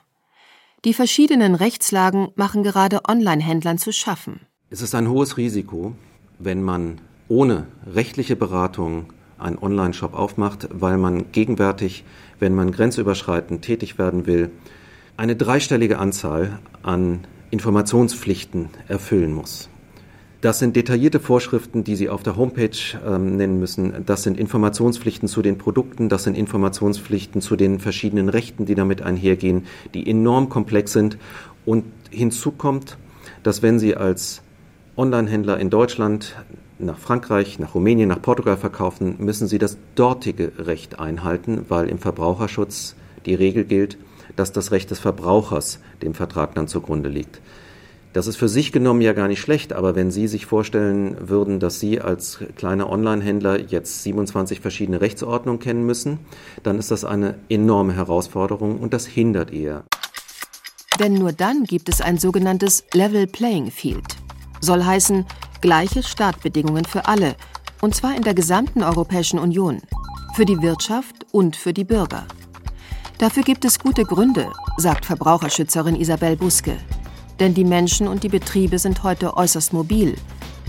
Die 0.84 0.94
verschiedenen 0.94 1.56
Rechtslagen 1.56 2.30
machen 2.36 2.64
gerade 2.64 3.02
Online-Händlern 3.08 3.80
zu 3.80 3.92
schaffen. 3.92 4.42
Es 4.70 4.82
ist 4.82 4.94
ein 4.94 5.10
hohes 5.10 5.38
Risiko, 5.38 5.96
wenn 6.38 6.62
man 6.62 7.02
ohne 7.28 7.66
rechtliche 7.88 8.36
Beratung 8.36 9.14
einen 9.40 9.58
Online-Shop 9.58 10.14
aufmacht, 10.14 10.68
weil 10.72 10.98
man 10.98 11.32
gegenwärtig, 11.32 12.04
wenn 12.40 12.54
man 12.54 12.72
grenzüberschreitend 12.72 13.64
tätig 13.64 13.98
werden 13.98 14.28
will, 14.28 14.52
eine 15.18 15.36
dreistellige 15.36 15.98
Anzahl 15.98 16.60
an 16.84 17.26
Informationspflichten 17.50 18.70
erfüllen 18.88 19.34
muss. 19.34 19.70
Das 20.46 20.60
sind 20.60 20.76
detaillierte 20.76 21.20
Vorschriften, 21.20 21.84
die 21.84 21.96
Sie 21.96 22.08
auf 22.08 22.22
der 22.22 22.36
Homepage 22.36 22.70
ähm, 23.04 23.36
nennen 23.36 23.60
müssen. 23.60 24.06
Das 24.06 24.22
sind 24.22 24.38
Informationspflichten 24.38 25.28
zu 25.28 25.42
den 25.42 25.58
Produkten, 25.58 26.08
das 26.08 26.24
sind 26.24 26.38
Informationspflichten 26.38 27.42
zu 27.42 27.56
den 27.56 27.80
verschiedenen 27.80 28.30
Rechten, 28.30 28.68
die 28.68 28.76
damit 28.76 29.02
einhergehen, 29.02 29.66
die 29.96 30.08
enorm 30.08 30.48
komplex 30.50 30.94
sind. 30.94 31.18
Und 31.66 31.86
hinzu 32.12 32.52
kommt, 32.52 33.00
dass 33.42 33.64
wenn 33.64 33.80
Sie 33.80 33.96
als 33.96 34.44
Online-Händler 34.98 35.60
in 35.60 35.72
Deutschland 35.72 36.36
nach 36.78 37.00
Frankreich, 37.00 37.58
nach 37.58 37.74
Rumänien, 37.74 38.10
nach 38.10 38.22
Portugal 38.22 38.58
verkaufen, 38.58 39.16
müssen 39.18 39.48
Sie 39.48 39.58
das 39.58 39.80
dortige 39.96 40.52
Recht 40.60 41.00
einhalten, 41.00 41.66
weil 41.70 41.90
im 41.90 41.98
Verbraucherschutz 41.98 42.96
die 43.26 43.34
Regel 43.34 43.64
gilt, 43.64 43.98
dass 44.36 44.52
das 44.52 44.72
Recht 44.72 44.92
des 44.92 45.00
Verbrauchers 45.00 45.80
dem 46.04 46.14
Vertrag 46.14 46.54
dann 46.54 46.68
zugrunde 46.68 47.10
liegt. 47.10 47.42
Das 48.16 48.28
ist 48.28 48.38
für 48.38 48.48
sich 48.48 48.72
genommen 48.72 49.02
ja 49.02 49.12
gar 49.12 49.28
nicht 49.28 49.42
schlecht, 49.42 49.74
aber 49.74 49.94
wenn 49.94 50.10
Sie 50.10 50.30
sich 50.30 50.46
vorstellen 50.46 51.18
würden, 51.28 51.60
dass 51.60 51.82
Sie 51.82 52.00
als 52.00 52.40
kleiner 52.56 52.90
Online-Händler 52.90 53.60
jetzt 53.60 54.04
27 54.04 54.62
verschiedene 54.62 55.02
Rechtsordnungen 55.02 55.60
kennen 55.60 55.86
müssen, 55.86 56.20
dann 56.64 56.80
ist 56.80 56.92
das 56.92 57.04
eine 57.04 57.36
enorme 57.50 57.94
Herausforderung 57.94 58.80
und 58.80 58.94
das 58.94 59.06
hindert 59.06 59.52
eher. 59.52 59.84
Denn 60.98 61.16
nur 61.16 61.34
dann 61.34 61.66
gibt 61.66 61.90
es 61.90 62.00
ein 62.00 62.18
sogenanntes 62.18 62.86
Level 62.94 63.28
Playing 63.28 63.70
Field. 63.70 64.16
Soll 64.62 64.86
heißen, 64.86 65.26
gleiche 65.60 66.02
Startbedingungen 66.02 66.86
für 66.86 67.08
alle, 67.08 67.36
und 67.82 67.96
zwar 67.96 68.16
in 68.16 68.24
der 68.24 68.34
gesamten 68.34 68.82
Europäischen 68.82 69.40
Union, 69.40 69.82
für 70.36 70.46
die 70.46 70.62
Wirtschaft 70.62 71.26
und 71.34 71.58
für 71.58 71.74
die 71.74 71.84
Bürger. 71.84 72.26
Dafür 73.18 73.44
gibt 73.44 73.66
es 73.66 73.78
gute 73.78 74.04
Gründe, 74.06 74.54
sagt 74.78 75.06
Verbraucherschützerin 75.06 75.98
Isabel 75.98 76.38
Buske. 76.38 76.78
Denn 77.40 77.54
die 77.54 77.66
Menschen 77.66 78.08
und 78.08 78.24
die 78.24 78.30
Betriebe 78.30 78.80
sind 78.80 79.04
heute 79.04 79.36
äußerst 79.36 79.74
mobil. 79.74 80.16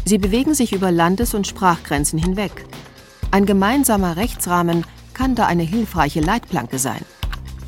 Sie 0.04 0.18
bewegen 0.18 0.54
sich 0.54 0.73
über 0.73 0.90
Landes- 0.90 1.35
und 1.35 1.46
Sprachgrenzen 1.46 2.18
hinweg. 2.18 2.64
Ein 3.30 3.46
gemeinsamer 3.46 4.16
Rechtsrahmen 4.16 4.85
kann 5.14 5.35
da 5.35 5.46
eine 5.46 5.62
hilfreiche 5.62 6.20
Leitplanke 6.20 6.78
sein. 6.78 7.04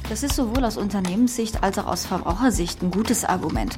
Das 0.09 0.23
ist 0.23 0.37
sowohl 0.37 0.65
aus 0.65 0.77
Unternehmenssicht 0.77 1.63
als 1.63 1.79
auch 1.79 1.87
aus 1.87 2.07
Verbrauchersicht 2.07 2.83
ein 2.83 2.91
gutes 2.91 3.25
Argument. 3.25 3.77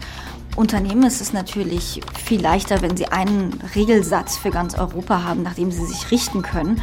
Unternehmen 0.57 1.05
ist 1.05 1.21
es 1.21 1.33
natürlich 1.33 2.01
viel 2.23 2.41
leichter, 2.41 2.83
wenn 2.83 2.97
sie 2.97 3.07
einen 3.07 3.61
Regelsatz 3.75 4.37
für 4.37 4.51
ganz 4.51 4.75
Europa 4.75 5.25
haben, 5.25 5.43
nach 5.43 5.55
dem 5.55 5.73
sie 5.73 5.85
sich 5.85 6.11
richten 6.11 6.43
können. 6.43 6.83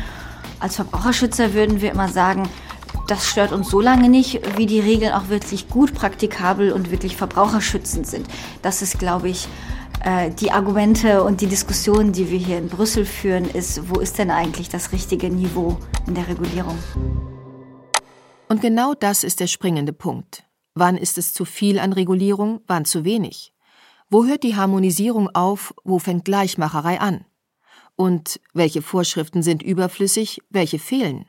Als 0.59 0.75
Verbraucherschützer 0.75 1.53
würden 1.53 1.81
wir 1.81 1.91
immer 1.91 2.09
sagen, 2.09 2.49
das 3.07 3.25
stört 3.27 3.53
uns 3.53 3.69
so 3.69 3.79
lange 3.79 4.09
nicht, 4.09 4.41
wie 4.57 4.65
die 4.65 4.79
Regeln 4.79 5.13
auch 5.13 5.29
wirklich 5.29 5.69
gut 5.69 5.93
praktikabel 5.93 6.71
und 6.73 6.91
wirklich 6.91 7.15
verbraucherschützend 7.15 8.05
sind. 8.05 8.27
Das 8.61 8.81
ist, 8.81 8.99
glaube 8.99 9.29
ich, 9.29 9.47
äh, 10.03 10.29
die 10.31 10.51
Argumente 10.51 11.23
und 11.23 11.41
die 11.41 11.47
Diskussionen, 11.47 12.11
die 12.11 12.29
wir 12.29 12.37
hier 12.37 12.57
in 12.57 12.67
Brüssel 12.67 13.05
führen, 13.05 13.45
ist, 13.45 13.89
wo 13.89 13.99
ist 13.99 14.17
denn 14.17 14.29
eigentlich 14.29 14.69
das 14.69 14.91
richtige 14.91 15.29
Niveau 15.29 15.77
in 16.05 16.15
der 16.15 16.27
Regulierung? 16.27 16.77
Und 18.49 18.61
genau 18.61 18.93
das 18.93 19.23
ist 19.23 19.39
der 19.39 19.47
springende 19.47 19.93
Punkt. 19.93 20.43
Wann 20.75 20.97
ist 20.97 21.17
es 21.17 21.33
zu 21.33 21.45
viel 21.45 21.79
an 21.79 21.93
Regulierung, 21.93 22.61
wann 22.67 22.85
zu 22.85 23.03
wenig? 23.03 23.53
Wo 24.09 24.25
hört 24.25 24.43
die 24.43 24.55
Harmonisierung 24.55 25.29
auf, 25.33 25.73
wo 25.83 25.99
fängt 25.99 26.25
Gleichmacherei 26.25 26.99
an? 26.99 27.25
Und 27.95 28.39
welche 28.53 28.81
Vorschriften 28.81 29.41
sind 29.41 29.63
überflüssig, 29.63 30.39
welche 30.49 30.77
fehlen? 30.77 31.25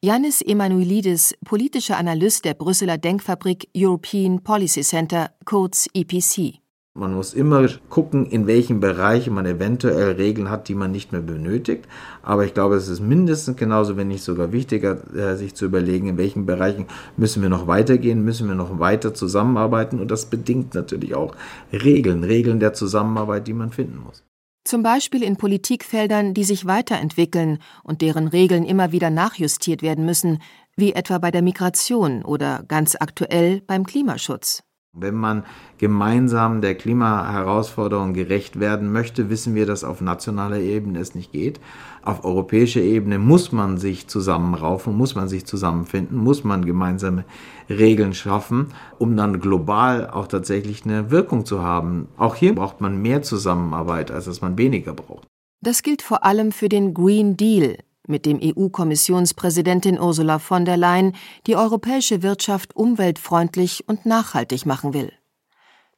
Yannis 0.00 0.42
Emanuelidis, 0.42 1.34
politischer 1.44 1.96
Analyst 1.96 2.44
der 2.44 2.54
Brüsseler 2.54 2.98
Denkfabrik 2.98 3.68
European 3.76 4.44
Policy 4.44 4.82
Center, 4.82 5.32
kurz 5.44 5.88
EPC. 5.92 6.60
Man 6.94 7.14
muss 7.14 7.34
immer 7.34 7.66
gucken, 7.88 8.24
in 8.26 8.46
welchen 8.46 8.78
Bereichen 8.78 9.34
man 9.34 9.44
eventuell 9.44 10.12
Regeln 10.12 10.50
hat, 10.50 10.68
die 10.68 10.76
man 10.76 10.92
nicht 10.92 11.10
mehr 11.10 11.20
benötigt. 11.20 11.88
Aber 12.22 12.44
ich 12.44 12.54
glaube, 12.54 12.76
es 12.76 12.86
ist 12.86 13.00
mindestens 13.00 13.56
genauso, 13.56 13.96
wenn 13.96 14.06
nicht 14.06 14.22
sogar 14.22 14.52
wichtiger, 14.52 15.02
äh, 15.16 15.34
sich 15.34 15.56
zu 15.56 15.64
überlegen, 15.64 16.06
in 16.06 16.16
welchen 16.16 16.46
Bereichen 16.46 16.86
müssen 17.16 17.42
wir 17.42 17.48
noch 17.48 17.66
weitergehen, 17.66 18.24
müssen 18.24 18.46
wir 18.46 18.54
noch 18.54 18.78
weiter 18.78 19.14
zusammenarbeiten. 19.14 19.98
Und 19.98 20.12
das 20.12 20.26
bedingt 20.26 20.74
natürlich 20.74 21.16
auch 21.16 21.34
Regeln, 21.72 22.22
Regeln 22.22 22.60
der 22.60 22.72
Zusammenarbeit, 22.72 23.48
die 23.48 23.52
man 23.52 23.72
finden 23.72 23.98
muss 23.98 24.22
zum 24.68 24.82
Beispiel 24.82 25.22
in 25.22 25.36
Politikfeldern, 25.36 26.34
die 26.34 26.44
sich 26.44 26.66
weiterentwickeln 26.66 27.58
und 27.82 28.02
deren 28.02 28.28
Regeln 28.28 28.64
immer 28.64 28.92
wieder 28.92 29.08
nachjustiert 29.08 29.80
werden 29.80 30.04
müssen, 30.04 30.42
wie 30.76 30.92
etwa 30.92 31.18
bei 31.18 31.30
der 31.30 31.42
Migration 31.42 32.22
oder 32.22 32.64
ganz 32.68 32.94
aktuell 32.94 33.62
beim 33.62 33.86
Klimaschutz. 33.86 34.62
Wenn 34.96 35.14
man 35.14 35.44
gemeinsam 35.76 36.60
der 36.60 36.74
Klimaherausforderung 36.74 38.14
gerecht 38.14 38.58
werden 38.58 38.90
möchte, 38.90 39.28
wissen 39.28 39.54
wir, 39.54 39.66
dass 39.66 39.84
auf 39.84 40.00
nationaler 40.00 40.58
Ebene 40.58 40.98
es 40.98 41.14
nicht 41.14 41.30
geht. 41.30 41.60
Auf 42.02 42.24
europäischer 42.24 42.80
Ebene 42.80 43.18
muss 43.18 43.52
man 43.52 43.78
sich 43.78 44.08
zusammenraufen, 44.08 44.96
muss 44.96 45.14
man 45.14 45.28
sich 45.28 45.44
zusammenfinden, 45.44 46.16
muss 46.16 46.42
man 46.42 46.64
gemeinsame 46.64 47.24
Regeln 47.68 48.14
schaffen, 48.14 48.68
um 48.98 49.16
dann 49.16 49.40
global 49.40 50.08
auch 50.10 50.26
tatsächlich 50.26 50.84
eine 50.84 51.10
Wirkung 51.10 51.44
zu 51.44 51.62
haben. 51.62 52.08
Auch 52.16 52.34
hier 52.34 52.54
braucht 52.54 52.80
man 52.80 53.00
mehr 53.00 53.22
Zusammenarbeit, 53.22 54.10
als 54.10 54.24
dass 54.24 54.40
man 54.40 54.56
weniger 54.56 54.94
braucht. 54.94 55.26
Das 55.60 55.82
gilt 55.82 56.02
vor 56.02 56.24
allem 56.24 56.50
für 56.50 56.68
den 56.68 56.94
Green 56.94 57.36
Deal, 57.36 57.78
mit 58.08 58.26
dem 58.26 58.40
EU-Kommissionspräsidentin 58.42 60.00
Ursula 60.00 60.38
von 60.38 60.64
der 60.64 60.76
Leyen 60.76 61.14
die 61.46 61.56
europäische 61.56 62.22
Wirtschaft 62.22 62.74
umweltfreundlich 62.74 63.88
und 63.88 64.06
nachhaltig 64.06 64.66
machen 64.66 64.94
will. 64.94 65.12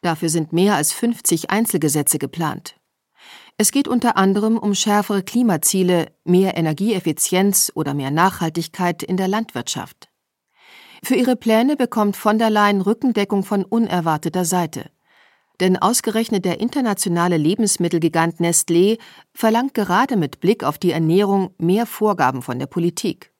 Dafür 0.02 0.29
sind 0.29 0.52
mehr 0.52 0.76
als 0.76 0.93
50 0.93 1.50
Einzelgesetze 1.50 2.19
geplant. 2.19 2.76
Es 3.59 3.73
geht 3.73 3.88
unter 3.88 4.17
anderem 4.17 4.57
um 4.57 4.75
schärfere 4.75 5.23
Klimaziele, 5.23 6.12
mehr 6.25 6.57
Energieeffizienz 6.57 7.71
oder 7.75 7.93
mehr 7.93 8.11
Nachhaltigkeit 8.11 9.02
in 9.02 9.19
der 9.19 9.29
Landwirtschaft. 9.29 10.09
Für 11.02 11.14
ihre 11.14 11.37
Pläne 11.37 11.76
bekommt 11.76 12.17
von 12.17 12.38
der 12.38 12.50
Leyen 12.50 12.81
Rückendeckung 12.81 13.45
von 13.45 13.64
unerwarteter 13.64 14.45
Seite. 14.45 14.90
Denn 15.61 15.76
ausgerechnet 15.76 16.47
der 16.47 16.61
internationale 16.61 17.37
Lebensmittelgigant 17.37 18.40
Nestlé 18.40 18.99
verlangt 19.35 19.75
gerade 19.75 20.17
mit 20.17 20.40
Blick 20.40 20.64
auf 20.64 20.79
die 20.79 20.90
Ernährung 20.90 21.55
mehr 21.59 21.85
Vorgaben 21.87 22.40
von 22.40 22.59
der 22.59 22.67
Politik. 22.67 23.31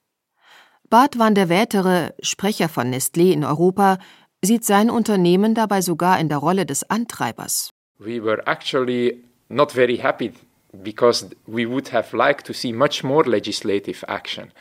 Bart 0.91 1.19
van 1.19 1.35
der 1.35 1.49
Wätere, 1.49 2.15
Sprecher 2.21 2.69
von 2.69 2.93
Nestlé 2.93 3.33
in 3.33 3.45
Europa, 3.45 3.99
sieht 4.43 4.65
sein 4.65 4.91
Unternehmen 4.91 5.55
dabei 5.55 5.81
sogar 5.83 6.19
in 6.19 6.29
der 6.29 6.39
Rolle 6.39 6.67
des 6.67 6.89
Antreibers. 6.91 7.71
We 7.99 8.23
were 8.23 8.47
actually 8.47 9.25
not 9.49 9.73
very 9.73 9.97
happy 9.97 10.33
because 10.73 11.29
we 11.47 11.67
would 11.67 11.93
have 11.93 12.17
liked 12.17 12.47
to 12.47 12.53
see 12.53 12.73
much 12.73 13.03
more 13.03 13.29
legislative 13.29 14.05
action. 14.09 14.53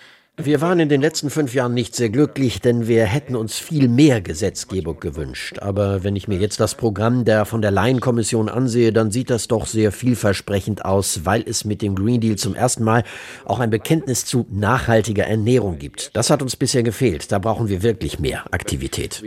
Wir 0.41 0.62
waren 0.62 0.79
in 0.79 0.88
den 0.88 1.01
letzten 1.01 1.29
fünf 1.29 1.53
Jahren 1.53 1.74
nicht 1.74 1.98
sehr 1.98 2.10
glücklich, 2.10 2.62
denn 2.62 2.88
wir 2.88 3.03
hätten 3.03 3.36
uns 3.36 3.60
viel 3.60 3.89
mehr 3.89 4.22
Gesetzgebung 4.22 4.98
gewünscht. 5.01 5.60
Aber 5.60 6.05
wenn 6.05 6.15
ich 6.15 6.29
mir 6.29 6.38
jetzt 6.38 6.62
das 6.62 6.75
Programm 6.75 7.25
der 7.25 7.43
von 7.43 7.62
der 7.62 7.72
Leyen-Kommission 7.72 8.48
ansehe, 8.48 8.93
dann 8.93 9.12
sieht 9.12 9.29
das 9.29 9.50
doch 9.50 9.65
sehr 9.65 9.91
vielversprechend 9.91 10.86
aus, 10.86 11.25
weil 11.25 11.43
es 11.46 11.65
mit 11.65 11.81
dem 11.81 11.93
Green 11.93 12.22
Deal 12.22 12.38
zum 12.38 12.55
ersten 12.55 12.86
Mal 12.86 13.03
auch 13.43 13.60
ein 13.60 13.69
Bekenntnis 13.69 14.24
zu 14.24 14.46
nachhaltiger 14.50 15.25
Ernährung 15.25 15.77
gibt. 15.77 16.15
Das 16.15 16.29
hat 16.29 16.41
uns 16.41 16.55
bisher 16.55 16.84
gefehlt. 16.84 17.34
Da 17.34 17.39
brauchen 17.39 17.67
wir 17.67 17.84
wirklich 17.84 18.17
mehr 18.19 18.46
Aktivität. 18.51 19.22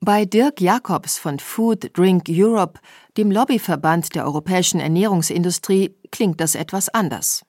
Bei 0.00 0.24
Dirk 0.24 0.60
Jacobs 0.60 1.18
von 1.18 1.40
Food 1.40 1.90
Drink 1.98 2.26
Europe, 2.30 2.78
dem 3.16 3.32
Lobbyverband 3.32 4.14
der 4.14 4.24
europäischen 4.24 4.78
Ernährungsindustrie, 4.78 5.96
klingt 6.12 6.40
das 6.40 6.54
etwas 6.54 6.88
anders. 6.88 7.42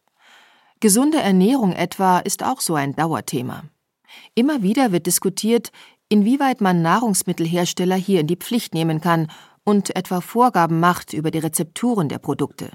Gesunde 0.81 1.19
Ernährung 1.19 1.73
etwa 1.73 2.19
ist 2.19 2.41
auch 2.43 2.61
so 2.61 2.75
ein 2.75 2.95
Dauerthema. 2.95 3.63
Immer 4.33 4.61
wieder 4.61 4.93
wird 4.93 5.07
diskutiert, 5.07 5.71
inwieweit 6.07 6.61
man 6.61 6.81
Nahrungsmittelhersteller 6.81 7.95
hier 7.95 8.21
in 8.21 8.27
die 8.27 8.37
Pflicht 8.37 8.73
nehmen 8.73 9.01
kann 9.01 9.29
und 9.65 9.93
etwa 9.95 10.21
Vorgaben 10.21 10.79
macht 10.79 11.11
über 11.11 11.31
die 11.31 11.39
Rezepturen 11.39 12.07
der 12.07 12.19
Produkte. 12.19 12.71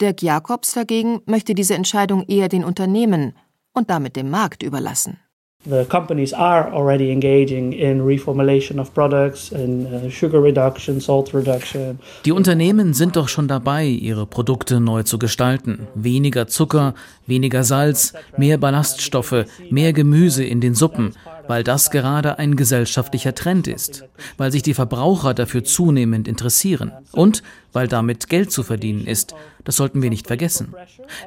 Dirk 0.00 0.22
Jacobs 0.22 0.72
dagegen 0.72 1.22
möchte 1.24 1.54
diese 1.54 1.74
Entscheidung 1.74 2.24
eher 2.28 2.48
den 2.48 2.62
Unternehmen 2.62 3.36
und 3.72 3.88
damit 3.88 4.14
dem 4.14 4.30
Markt 4.30 4.62
überlassen. 4.62 5.18
The 5.66 5.84
companies 5.86 6.32
are 6.32 6.72
already 6.72 7.10
engaging 7.10 7.72
in 7.72 8.02
reformulation 8.06 8.78
of 8.78 8.94
products, 8.94 9.50
in 9.50 9.86
uh, 9.86 10.08
sugar 10.08 10.40
reduction, 10.40 11.00
salt 11.00 11.34
reduction. 11.34 11.98
Die 12.24 12.30
Unternehmen 12.30 12.94
sind 12.94 13.16
doch 13.16 13.26
schon 13.26 13.48
dabei, 13.48 13.84
ihre 13.86 14.24
Produkte 14.24 14.78
neu 14.78 15.02
zu 15.02 15.18
gestalten. 15.18 15.88
Weniger 15.96 16.46
Zucker, 16.46 16.94
weniger 17.26 17.64
Salz, 17.64 18.12
mehr 18.36 18.56
Ballaststoffe, 18.56 19.46
mehr 19.68 19.92
Gemüse 19.92 20.44
in 20.44 20.60
den 20.60 20.76
Suppen, 20.76 21.14
weil 21.48 21.64
das 21.64 21.90
gerade 21.90 22.38
ein 22.38 22.54
gesellschaftlicher 22.54 23.34
Trend 23.34 23.66
ist, 23.66 24.04
weil 24.36 24.52
sich 24.52 24.62
die 24.62 24.74
Verbraucher 24.74 25.34
dafür 25.34 25.64
zunehmend 25.64 26.28
interessieren 26.28 26.92
und 27.12 27.42
weil 27.72 27.88
damit 27.88 28.28
Geld 28.28 28.52
zu 28.52 28.62
verdienen 28.62 29.06
ist. 29.06 29.34
Das 29.64 29.76
sollten 29.76 30.00
wir 30.00 30.10
nicht 30.10 30.26
vergessen. 30.26 30.74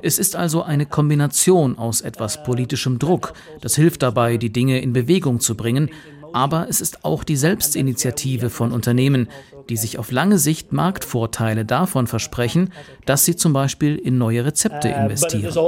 Es 0.02 0.18
ist 0.18 0.36
also 0.36 0.64
eine 0.64 0.86
Kombination 0.86 1.78
aus 1.78 2.02
etwas 2.02 2.44
politischem 2.44 2.98
Druck, 2.98 3.34
das 3.60 3.76
hilft 3.76 4.02
dabei, 4.02 4.38
die 4.38 4.52
Dinge 4.52 4.82
in 4.82 4.94
Bewegung 4.94 5.40
zu 5.40 5.56
bringen, 5.56 5.90
aber 6.34 6.68
es 6.70 6.82
ist 6.82 7.04
auch 7.06 7.24
die 7.24 7.36
Selbstinitiative 7.36 8.50
von 8.50 8.72
Unternehmen, 8.72 9.30
die 9.70 9.78
sich 9.78 9.98
auf 10.00 10.12
lange 10.12 10.38
Sicht 10.38 10.72
Marktvorteile 10.72 11.66
davon 11.66 12.08
versprechen, 12.08 12.72
dass 13.06 13.26
sie 13.26 13.36
zum 13.36 13.54
Beispiel 13.54 13.96
in 13.96 14.18
neue 14.18 14.46
Rezepte 14.46 14.90
Uh, 14.90 15.04
investieren. 15.04 15.46
also 15.46 15.62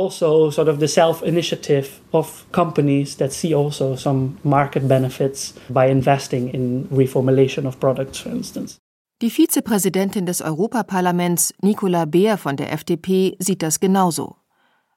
also. 8.58 8.78
Die 9.22 9.30
Vizepräsidentin 9.30 10.26
des 10.26 10.42
Europaparlaments, 10.42 11.54
Nicola 11.62 12.06
Beer 12.06 12.38
von 12.38 12.58
der 12.58 12.74
FDP, 12.74 13.38
sieht 13.40 13.62
das 13.62 13.80
genauso. 13.80 14.36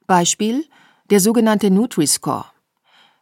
Beispiel 0.05 0.65
der 1.09 1.21
sogenannte 1.21 1.71
Nutri-Score. 1.71 2.45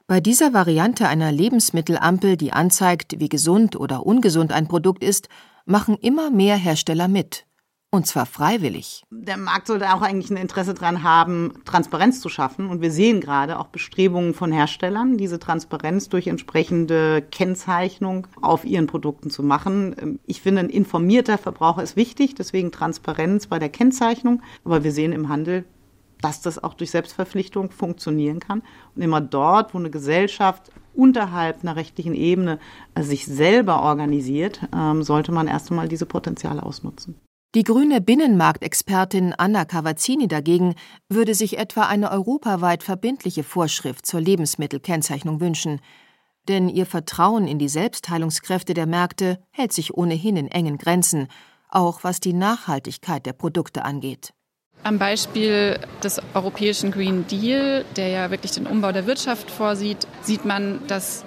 Bei 0.08 0.20
dieser 0.20 0.54
Variante 0.54 1.08
einer 1.08 1.32
Lebensmittelampel, 1.32 2.38
die 2.38 2.54
anzeigt, 2.54 3.20
wie 3.20 3.28
gesund 3.28 3.76
oder 3.76 4.06
ungesund 4.06 4.52
ein 4.52 4.68
Produkt 4.68 5.04
ist, 5.04 5.30
machen 5.66 5.98
immer 6.00 6.30
mehr 6.30 6.58
Hersteller 6.58 7.08
mit. 7.08 7.48
Und 7.90 8.06
zwar 8.06 8.28
freiwillig. 8.28 9.04
Der 9.10 9.38
Markt 9.38 9.66
sollte 9.66 9.92
auch 9.92 10.04
eigentlich 10.04 10.30
ein 10.30 10.38
Interesse 10.38 10.76
daran 10.76 11.02
haben, 11.02 11.54
Transparenz 11.66 12.22
zu 12.22 12.30
schaffen. 12.30 12.68
Und 12.68 12.82
wir 12.82 12.92
sehen 12.92 13.20
gerade 13.20 13.58
auch 13.58 13.68
Bestrebungen 13.68 14.36
von 14.36 14.52
Herstellern, 14.52 15.18
diese 15.18 15.40
Transparenz 15.40 16.08
durch 16.08 16.28
entsprechende 16.28 17.24
Kennzeichnung 17.24 18.28
auf 18.42 18.64
ihren 18.64 18.86
Produkten 18.86 19.32
zu 19.32 19.42
machen. 19.42 20.20
Ich 20.28 20.42
finde, 20.42 20.60
ein 20.60 20.70
informierter 20.70 21.40
Verbraucher 21.40 21.82
ist 21.82 21.96
wichtig, 21.96 22.36
deswegen 22.36 22.72
Transparenz 22.72 23.48
bei 23.48 23.58
der 23.58 23.70
Kennzeichnung. 23.70 24.44
Aber 24.66 24.84
wir 24.84 24.92
sehen 24.92 25.14
im 25.14 25.30
Handel, 25.30 25.66
dass 26.22 26.42
das 26.42 26.64
auch 26.64 26.74
durch 26.74 26.92
Selbstverpflichtung 26.92 27.72
funktionieren 27.72 28.40
kann. 28.40 28.64
Und 28.96 29.02
immer 29.02 29.22
dort, 29.22 29.74
wo 29.74 29.78
eine 29.78 29.90
Gesellschaft 29.90 30.72
unterhalb 30.94 31.62
einer 31.62 31.76
rechtlichen 31.76 32.14
Ebene 32.14 32.60
sich 33.00 33.26
selber 33.26 33.82
organisiert, 33.82 34.62
ähm, 34.74 35.04
sollte 35.04 35.32
man 35.32 35.48
erst 35.48 35.70
einmal 35.70 35.88
diese 35.88 36.06
Potenziale 36.06 36.64
ausnutzen. 36.64 37.16
Die 37.56 37.64
grüne 37.64 38.02
Binnenmarktexpertin 38.02 39.34
Anna 39.38 39.64
Cavazzini 39.64 40.28
dagegen 40.28 40.76
würde 41.08 41.34
sich 41.34 41.58
etwa 41.58 41.84
eine 41.84 42.12
europaweit 42.12 42.84
verbindliche 42.84 43.44
Vorschrift 43.44 44.06
zur 44.06 44.20
Lebensmittelkennzeichnung 44.20 45.40
wünschen, 45.40 45.80
denn 46.50 46.68
ihr 46.68 46.86
Vertrauen 46.86 47.48
in 47.48 47.58
die 47.58 47.70
Selbstheilungskräfte 47.70 48.74
der 48.74 48.88
Märkte 48.88 49.40
hält 49.52 49.72
sich 49.72 49.94
ohnehin 49.94 50.36
in 50.36 50.50
engen 50.50 50.78
Grenzen, 50.78 51.28
auch 51.70 52.04
was 52.04 52.20
die 52.20 52.34
Nachhaltigkeit 52.34 53.26
der 53.26 53.34
Produkte 53.34 53.86
angeht. 53.86 54.34
Am 54.84 55.00
Beispiel 55.00 55.80
des 56.04 56.22
europäischen 56.34 56.92
Green 56.92 57.26
Deal, 57.28 57.86
der 57.96 58.10
ja 58.10 58.30
wirklich 58.30 58.52
den 58.52 58.68
Umbau 58.68 58.92
der 58.92 59.08
Wirtschaft 59.08 59.50
vorsieht, 59.50 60.08
sieht 60.22 60.46
man, 60.46 60.86
dass 60.88 61.26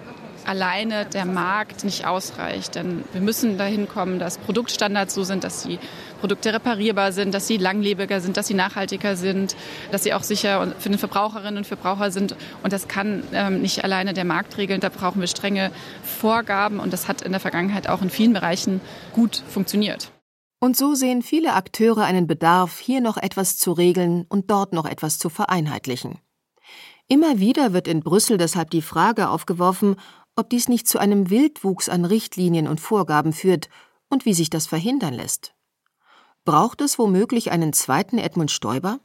alleine 0.48 1.04
der 1.04 1.26
Markt 1.26 1.84
nicht 1.84 2.06
ausreicht. 2.06 2.74
Denn 2.74 3.04
wir 3.12 3.20
müssen 3.20 3.58
dahin 3.58 3.86
kommen, 3.88 4.18
dass 4.18 4.38
Produktstandards 4.38 5.14
so 5.14 5.22
sind, 5.22 5.44
dass 5.44 5.62
die 5.62 5.78
Produkte 6.20 6.52
reparierbar 6.52 7.12
sind, 7.12 7.34
dass 7.34 7.46
sie 7.46 7.58
langlebiger 7.58 8.20
sind, 8.20 8.36
dass 8.36 8.46
sie 8.46 8.54
nachhaltiger 8.54 9.14
sind, 9.14 9.54
dass 9.92 10.02
sie 10.02 10.14
auch 10.14 10.22
sicher 10.22 10.74
für 10.78 10.88
den 10.88 10.98
Verbraucherinnen 10.98 11.58
und 11.58 11.66
Verbraucher 11.66 12.10
sind. 12.10 12.34
Und 12.62 12.72
das 12.72 12.88
kann 12.88 13.22
ähm, 13.32 13.60
nicht 13.60 13.84
alleine 13.84 14.14
der 14.14 14.24
Markt 14.24 14.56
regeln. 14.56 14.80
Da 14.80 14.88
brauchen 14.88 15.20
wir 15.20 15.28
strenge 15.28 15.70
Vorgaben. 16.02 16.80
Und 16.80 16.92
das 16.92 17.08
hat 17.08 17.22
in 17.22 17.32
der 17.32 17.40
Vergangenheit 17.40 17.88
auch 17.88 18.02
in 18.02 18.10
vielen 18.10 18.32
Bereichen 18.32 18.80
gut 19.12 19.42
funktioniert. 19.48 20.10
Und 20.60 20.76
so 20.76 20.94
sehen 20.94 21.22
viele 21.22 21.54
Akteure 21.54 22.04
einen 22.04 22.26
Bedarf, 22.26 22.78
hier 22.78 23.00
noch 23.00 23.16
etwas 23.16 23.58
zu 23.58 23.72
regeln 23.72 24.26
und 24.28 24.50
dort 24.50 24.72
noch 24.72 24.86
etwas 24.86 25.18
zu 25.18 25.28
vereinheitlichen. 25.28 26.18
Immer 27.06 27.38
wieder 27.38 27.72
wird 27.72 27.88
in 27.88 28.00
Brüssel 28.00 28.38
deshalb 28.38 28.70
die 28.70 28.82
Frage 28.82 29.30
aufgeworfen, 29.30 29.96
ob 30.36 30.50
dies 30.50 30.68
nicht 30.68 30.86
zu 30.86 30.98
einem 30.98 31.30
Wildwuchs 31.30 31.88
an 31.88 32.04
Richtlinien 32.04 32.68
und 32.68 32.80
Vorgaben 32.80 33.32
führt 33.32 33.68
und 34.08 34.24
wie 34.24 34.34
sich 34.34 34.50
das 34.50 34.66
verhindern 34.66 35.14
lässt. 35.14 35.54
Braucht 36.44 36.80
es 36.80 36.98
womöglich 36.98 37.50
einen 37.50 37.72
zweiten 37.72 38.18
Edmund 38.18 38.50
Stoiber? 38.50 39.00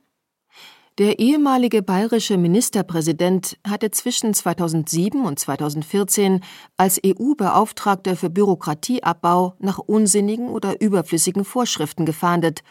Der 0.99 1.17
ehemalige 1.17 1.81
bayerische 1.81 2.37
Ministerpräsident 2.37 3.57
hatte 3.67 3.89
zwischen 3.89 4.35
2007 4.35 5.25
und 5.25 5.39
2014 5.39 6.41
als 6.77 7.01
EU-Beauftragter 7.03 8.15
für 8.15 8.29
Bürokratieabbau 8.29 9.55
nach 9.57 9.79
unsinnigen 9.79 10.49
oder 10.49 10.79
überflüssigen 10.81 11.45
Vorschriften 11.45 12.05
gefahndet 12.05 12.61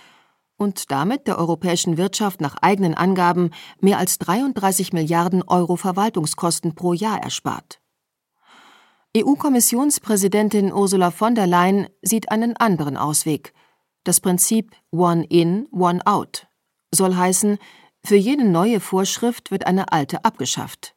und 0.57 0.93
damit 0.93 1.27
der 1.27 1.37
europäischen 1.37 1.97
Wirtschaft 1.97 2.41
nach 2.41 2.55
eigenen 2.63 2.95
Angaben 2.95 3.51
mehr 3.81 3.99
als 3.99 4.19
33 4.19 4.93
Milliarden 4.93 5.43
Euro 5.43 5.75
Verwaltungskosten 5.75 6.77
pro 6.77 6.93
Jahr 6.93 7.21
erspart. 7.21 7.81
EU-Kommissionspräsidentin 9.17 10.73
Ursula 10.73 11.11
von 11.11 11.35
der 11.35 11.49
Leyen 11.49 11.89
sieht 12.03 12.31
einen 12.31 12.57
anderen 12.57 12.97
Ausweg. 12.97 13.53
Das 14.05 14.21
Prinzip 14.21 14.71
One 14.93 15.25
in, 15.25 15.67
One 15.73 16.07
out 16.07 16.47
soll 16.95 17.17
heißen, 17.17 17.59
für 18.05 18.17
jede 18.17 18.45
neue 18.45 18.81
Vorschrift 18.81 19.51
wird 19.51 19.67
eine 19.67 19.93
alte 19.93 20.25
abgeschafft. 20.25 20.95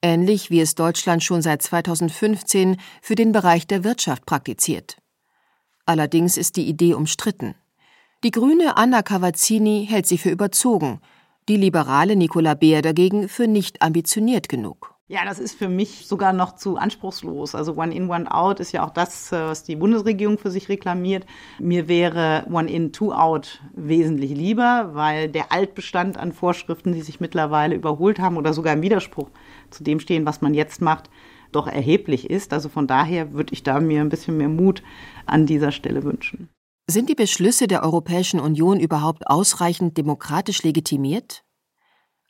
Ähnlich 0.00 0.50
wie 0.50 0.60
es 0.60 0.76
Deutschland 0.76 1.24
schon 1.24 1.42
seit 1.42 1.62
2015 1.62 2.76
für 3.02 3.16
den 3.16 3.32
Bereich 3.32 3.66
der 3.66 3.82
Wirtschaft 3.82 4.26
praktiziert. 4.26 4.98
Allerdings 5.86 6.36
ist 6.36 6.56
die 6.56 6.68
Idee 6.68 6.94
umstritten. 6.94 7.56
Die 8.22 8.30
grüne 8.30 8.76
Anna 8.76 9.02
Cavazzini 9.02 9.86
hält 9.88 10.06
sie 10.06 10.18
für 10.18 10.30
überzogen, 10.30 11.00
die 11.48 11.56
liberale 11.56 12.14
Nicola 12.14 12.54
Beer 12.54 12.82
dagegen 12.82 13.28
für 13.28 13.48
nicht 13.48 13.82
ambitioniert 13.82 14.48
genug. 14.48 14.97
Ja, 15.10 15.24
das 15.24 15.38
ist 15.38 15.54
für 15.54 15.70
mich 15.70 16.06
sogar 16.06 16.34
noch 16.34 16.54
zu 16.56 16.76
anspruchslos. 16.76 17.54
Also 17.54 17.76
One 17.76 17.94
in, 17.94 18.10
One 18.10 18.30
out 18.30 18.60
ist 18.60 18.72
ja 18.72 18.86
auch 18.86 18.90
das, 18.90 19.32
was 19.32 19.64
die 19.64 19.74
Bundesregierung 19.74 20.36
für 20.36 20.50
sich 20.50 20.68
reklamiert. 20.68 21.24
Mir 21.58 21.88
wäre 21.88 22.44
One 22.50 22.70
in, 22.70 22.92
Two 22.92 23.12
out 23.12 23.62
wesentlich 23.72 24.32
lieber, 24.32 24.90
weil 24.92 25.28
der 25.28 25.50
Altbestand 25.50 26.18
an 26.18 26.32
Vorschriften, 26.32 26.92
die 26.92 27.00
sich 27.00 27.20
mittlerweile 27.20 27.74
überholt 27.74 28.18
haben 28.18 28.36
oder 28.36 28.52
sogar 28.52 28.74
im 28.74 28.82
Widerspruch 28.82 29.30
zu 29.70 29.82
dem 29.82 29.98
stehen, 29.98 30.26
was 30.26 30.42
man 30.42 30.52
jetzt 30.52 30.82
macht, 30.82 31.08
doch 31.52 31.66
erheblich 31.66 32.28
ist. 32.28 32.52
Also 32.52 32.68
von 32.68 32.86
daher 32.86 33.32
würde 33.32 33.54
ich 33.54 33.62
da 33.62 33.80
mir 33.80 34.02
ein 34.02 34.10
bisschen 34.10 34.36
mehr 34.36 34.50
Mut 34.50 34.82
an 35.24 35.46
dieser 35.46 35.72
Stelle 35.72 36.04
wünschen. 36.04 36.50
Sind 36.86 37.08
die 37.08 37.14
Beschlüsse 37.14 37.66
der 37.66 37.82
Europäischen 37.82 38.40
Union 38.40 38.78
überhaupt 38.78 39.26
ausreichend 39.26 39.96
demokratisch 39.96 40.62
legitimiert? 40.62 41.44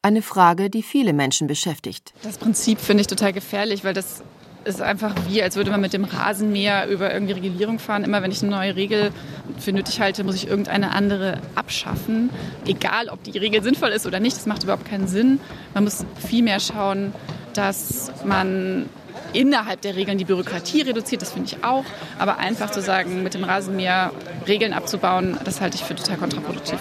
Eine 0.08 0.22
Frage, 0.22 0.70
die 0.70 0.82
viele 0.82 1.12
Menschen 1.12 1.48
beschäftigt. 1.48 2.14
Das 2.22 2.38
Prinzip 2.38 2.80
finde 2.80 3.02
ich 3.02 3.08
total 3.08 3.34
gefährlich, 3.34 3.84
weil 3.84 3.92
das 3.92 4.22
ist 4.64 4.80
einfach 4.80 5.14
wie, 5.28 5.42
als 5.42 5.56
würde 5.56 5.70
man 5.70 5.82
mit 5.82 5.92
dem 5.92 6.04
Rasenmäher 6.04 6.88
über 6.88 7.12
irgendwie 7.12 7.34
Regulierung 7.34 7.78
fahren. 7.78 8.04
Immer 8.04 8.22
wenn 8.22 8.30
ich 8.30 8.40
eine 8.40 8.50
neue 8.50 8.74
Regel 8.74 9.10
für 9.58 9.70
nötig 9.70 10.00
halte, 10.00 10.24
muss 10.24 10.34
ich 10.34 10.48
irgendeine 10.48 10.92
andere 10.92 11.42
abschaffen. 11.56 12.30
Egal, 12.64 13.10
ob 13.10 13.22
die 13.22 13.36
Regel 13.36 13.62
sinnvoll 13.62 13.90
ist 13.90 14.06
oder 14.06 14.18
nicht, 14.18 14.34
das 14.34 14.46
macht 14.46 14.62
überhaupt 14.62 14.86
keinen 14.86 15.08
Sinn. 15.08 15.40
Man 15.74 15.84
muss 15.84 16.06
viel 16.26 16.42
mehr 16.42 16.58
schauen, 16.58 17.12
dass 17.52 18.10
man 18.24 18.88
innerhalb 19.34 19.82
der 19.82 19.94
Regeln 19.94 20.16
die 20.16 20.24
Bürokratie 20.24 20.80
reduziert, 20.80 21.20
das 21.20 21.32
finde 21.32 21.50
ich 21.52 21.64
auch. 21.64 21.84
Aber 22.18 22.38
einfach 22.38 22.70
zu 22.70 22.80
sagen, 22.80 23.22
mit 23.22 23.34
dem 23.34 23.44
Rasenmäher 23.44 24.12
Regeln 24.46 24.72
abzubauen, 24.72 25.36
das 25.44 25.60
halte 25.60 25.76
ich 25.76 25.84
für 25.84 25.94
total 25.94 26.16
kontraproduktiv. 26.16 26.78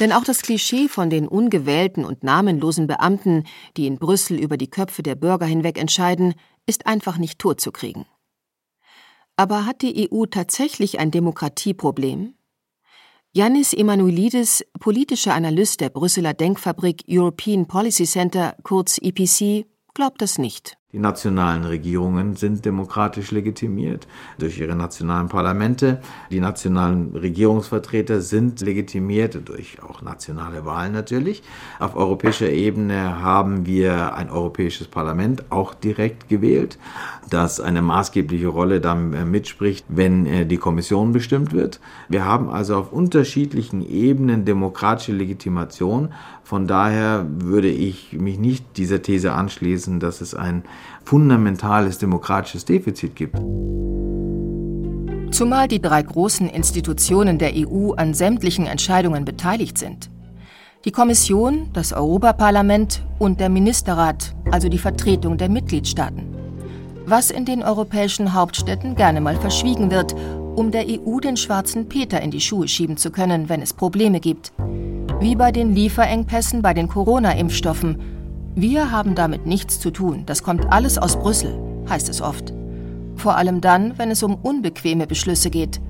Denn 0.00 0.12
auch 0.12 0.24
das 0.24 0.40
Klischee 0.40 0.88
von 0.88 1.10
den 1.10 1.28
ungewählten 1.28 2.06
und 2.06 2.24
namenlosen 2.24 2.86
Beamten, 2.86 3.44
die 3.76 3.86
in 3.86 3.98
Brüssel 3.98 4.38
über 4.38 4.56
die 4.56 4.70
Köpfe 4.70 5.02
der 5.02 5.14
Bürger 5.14 5.44
hinweg 5.44 5.78
entscheiden, 5.78 6.34
ist 6.66 6.86
einfach 6.86 7.18
nicht 7.18 7.38
totzukriegen. 7.38 8.06
Aber 9.36 9.66
hat 9.66 9.82
die 9.82 10.10
EU 10.10 10.24
tatsächlich 10.24 10.98
ein 10.98 11.10
Demokratieproblem? 11.10 12.34
Yannis 13.32 13.74
Emanuelidis, 13.74 14.64
politischer 14.80 15.34
Analyst 15.34 15.80
der 15.80 15.90
Brüsseler 15.90 16.34
Denkfabrik 16.34 17.04
European 17.08 17.68
Policy 17.68 18.04
Center, 18.04 18.56
kurz 18.62 18.98
EPC, 18.98 19.66
glaubt 19.94 20.20
das 20.22 20.38
nicht. 20.38 20.79
Die 20.92 20.98
nationalen 20.98 21.62
Regierungen 21.62 22.34
sind 22.34 22.64
demokratisch 22.64 23.30
legitimiert 23.30 24.08
durch 24.38 24.58
ihre 24.58 24.74
nationalen 24.74 25.28
Parlamente. 25.28 26.00
Die 26.32 26.40
nationalen 26.40 27.14
Regierungsvertreter 27.14 28.20
sind 28.20 28.60
legitimiert 28.60 29.48
durch 29.48 29.80
auch 29.84 30.02
nationale 30.02 30.64
Wahlen 30.66 30.92
natürlich. 30.92 31.44
Auf 31.78 31.94
europäischer 31.94 32.50
Ebene 32.50 33.22
haben 33.22 33.66
wir 33.66 34.16
ein 34.16 34.30
europäisches 34.30 34.88
Parlament 34.88 35.44
auch 35.52 35.74
direkt 35.74 36.28
gewählt, 36.28 36.76
das 37.30 37.60
eine 37.60 37.82
maßgebliche 37.82 38.48
Rolle 38.48 38.80
dann 38.80 39.12
äh, 39.12 39.24
mitspricht, 39.24 39.86
wenn 39.88 40.26
äh, 40.26 40.44
die 40.44 40.56
Kommission 40.56 41.12
bestimmt 41.12 41.52
wird. 41.52 41.78
Wir 42.08 42.24
haben 42.24 42.50
also 42.50 42.74
auf 42.74 42.92
unterschiedlichen 42.92 43.88
Ebenen 43.88 44.44
demokratische 44.44 45.12
Legitimation. 45.12 46.12
Von 46.42 46.66
daher 46.66 47.26
würde 47.28 47.68
ich 47.68 48.14
mich 48.14 48.40
nicht 48.40 48.76
dieser 48.76 49.02
These 49.02 49.32
anschließen, 49.34 50.00
dass 50.00 50.20
es 50.20 50.34
ein 50.34 50.64
fundamentales 51.04 51.98
demokratisches 51.98 52.64
Defizit 52.64 53.16
gibt. 53.16 53.36
Zumal 55.30 55.68
die 55.68 55.80
drei 55.80 56.02
großen 56.02 56.48
Institutionen 56.48 57.38
der 57.38 57.52
EU 57.54 57.92
an 57.92 58.14
sämtlichen 58.14 58.66
Entscheidungen 58.66 59.24
beteiligt 59.24 59.78
sind. 59.78 60.10
Die 60.84 60.92
Kommission, 60.92 61.68
das 61.72 61.92
Europaparlament 61.92 63.02
und 63.18 63.38
der 63.38 63.48
Ministerrat, 63.48 64.34
also 64.50 64.68
die 64.68 64.78
Vertretung 64.78 65.36
der 65.36 65.48
Mitgliedstaaten. 65.48 66.34
Was 67.06 67.30
in 67.30 67.44
den 67.44 67.62
europäischen 67.62 68.34
Hauptstädten 68.34 68.94
gerne 68.96 69.20
mal 69.20 69.36
verschwiegen 69.36 69.90
wird, 69.90 70.14
um 70.56 70.70
der 70.70 70.86
EU 70.88 71.20
den 71.20 71.36
schwarzen 71.36 71.88
Peter 71.88 72.20
in 72.20 72.30
die 72.30 72.40
Schuhe 72.40 72.66
schieben 72.66 72.96
zu 72.96 73.10
können, 73.10 73.48
wenn 73.48 73.62
es 73.62 73.72
Probleme 73.72 74.20
gibt. 74.20 74.52
Wie 75.20 75.36
bei 75.36 75.52
den 75.52 75.74
Lieferengpässen 75.74 76.62
bei 76.62 76.74
den 76.74 76.88
Corona-Impfstoffen, 76.88 77.98
wir 78.54 78.90
haben 78.90 79.14
damit 79.14 79.46
nichts 79.46 79.78
zu 79.78 79.90
tun, 79.90 80.24
das 80.26 80.42
kommt 80.42 80.72
alles 80.72 80.98
aus 80.98 81.16
Brüssel, 81.16 81.56
heißt 81.88 82.08
es 82.08 82.20
oft. 82.20 82.52
Vor 83.14 83.36
allem 83.36 83.60
dann, 83.60 83.96
wenn 83.98 84.10
es 84.10 84.22
um 84.22 84.34
unbequeme 84.34 85.06
Beschlüsse 85.06 85.50
geht. 85.50 85.80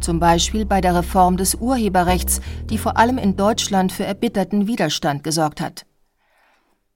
Zum 0.00 0.20
Beispiel 0.20 0.66
bei 0.66 0.80
der 0.80 0.94
Reform 0.94 1.36
des 1.36 1.54
Urheberrechts, 1.54 2.40
die 2.68 2.76
vor 2.76 2.96
allem 2.96 3.18
in 3.18 3.36
Deutschland 3.36 3.92
für 3.92 4.04
erbitterten 4.04 4.66
Widerstand 4.66 5.24
gesorgt 5.24 5.60
hat. 5.60 5.86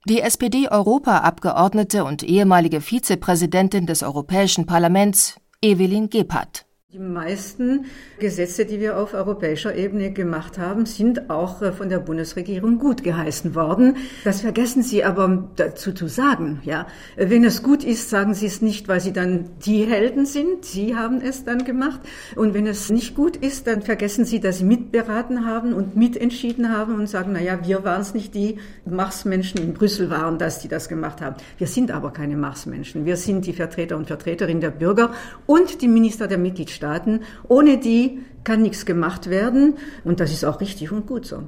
Die 0.05 0.21
SPD-Europaabgeordnete 0.21 2.05
und 2.05 2.23
ehemalige 2.23 2.79
Vizepräsidentin 2.79 3.87
des 3.87 4.03
Europäischen 4.03 4.65
Parlaments, 4.65 5.39
Evelyn 5.61 6.09
Gebhardt. 6.09 6.66
Die 6.93 6.99
meisten 6.99 7.83
Gesetze, 8.17 8.63
die 8.63 8.79
wir 8.79 8.97
auf 8.97 9.13
europäischer 9.13 9.75
Ebene 9.75 10.13
gemacht 10.13 10.57
haben, 10.57 10.85
sind 10.85 11.29
auch 11.29 11.61
äh, 11.61 11.73
von 11.73 11.89
der 11.89 11.99
Bundesregierung 11.99 12.79
gut 12.79 13.03
geheißen 13.03 13.55
worden. 13.55 13.97
Das 14.23 14.39
vergessen 14.39 14.83
Sie 14.83 15.03
aber 15.03 15.49
dazu 15.57 15.91
zu 15.91 16.07
sagen. 16.07 16.61
Ja, 16.63 16.87
wenn 17.17 17.43
es 17.43 17.61
gut 17.61 17.83
ist, 17.83 18.09
sagen 18.09 18.33
Sie 18.33 18.45
es 18.45 18.61
nicht, 18.61 18.87
weil 18.87 19.01
Sie 19.01 19.11
dann 19.11 19.49
die 19.65 19.83
Helden 19.83 20.25
sind. 20.25 20.63
Sie 20.63 20.95
haben 20.95 21.19
es 21.19 21.43
dann 21.43 21.65
gemacht. 21.65 21.99
Und 22.37 22.53
wenn 22.53 22.65
es 22.65 22.89
nicht 22.89 23.15
gut 23.15 23.35
ist, 23.35 23.67
dann 23.67 23.81
vergessen 23.81 24.23
Sie, 24.23 24.39
dass 24.39 24.59
Sie 24.59 24.63
mitberaten 24.63 25.45
haben 25.45 25.73
und 25.73 25.97
mitentschieden 25.97 26.71
haben 26.71 26.95
und 26.95 27.07
sagen, 27.07 27.31
na 27.33 27.41
ja, 27.41 27.67
wir 27.67 27.83
waren 27.83 27.99
es 27.99 28.13
nicht, 28.13 28.33
die 28.33 28.59
Marsmenschen 28.85 29.59
in 29.59 29.73
Brüssel 29.73 30.09
waren, 30.09 30.37
dass 30.37 30.59
die 30.59 30.69
das 30.69 30.87
gemacht 30.87 31.19
haben. 31.19 31.35
Wir 31.57 31.67
sind 31.67 31.91
aber 31.91 32.13
keine 32.13 32.37
Marsmenschen. 32.37 33.03
Wir 33.03 33.17
sind 33.17 33.45
die 33.45 33.51
Vertreter 33.51 33.97
und 33.97 34.07
Vertreterinnen 34.07 34.61
der 34.61 34.71
Bürger 34.71 35.11
und 35.45 35.81
die 35.81 35.89
Minister 35.89 36.27
der 36.27 36.37
Mitgliedstaaten. 36.37 36.76
Staaten. 36.77 37.21
Ohne 37.49 37.77
die 37.77 38.23
kann 38.45 38.61
nichts 38.61 38.85
gemacht 38.85 39.29
werden 39.29 39.75
und 40.05 40.21
das 40.21 40.31
ist 40.31 40.45
auch 40.45 40.61
richtig 40.61 40.93
und 40.93 41.05
gut 41.05 41.25
so. 41.25 41.43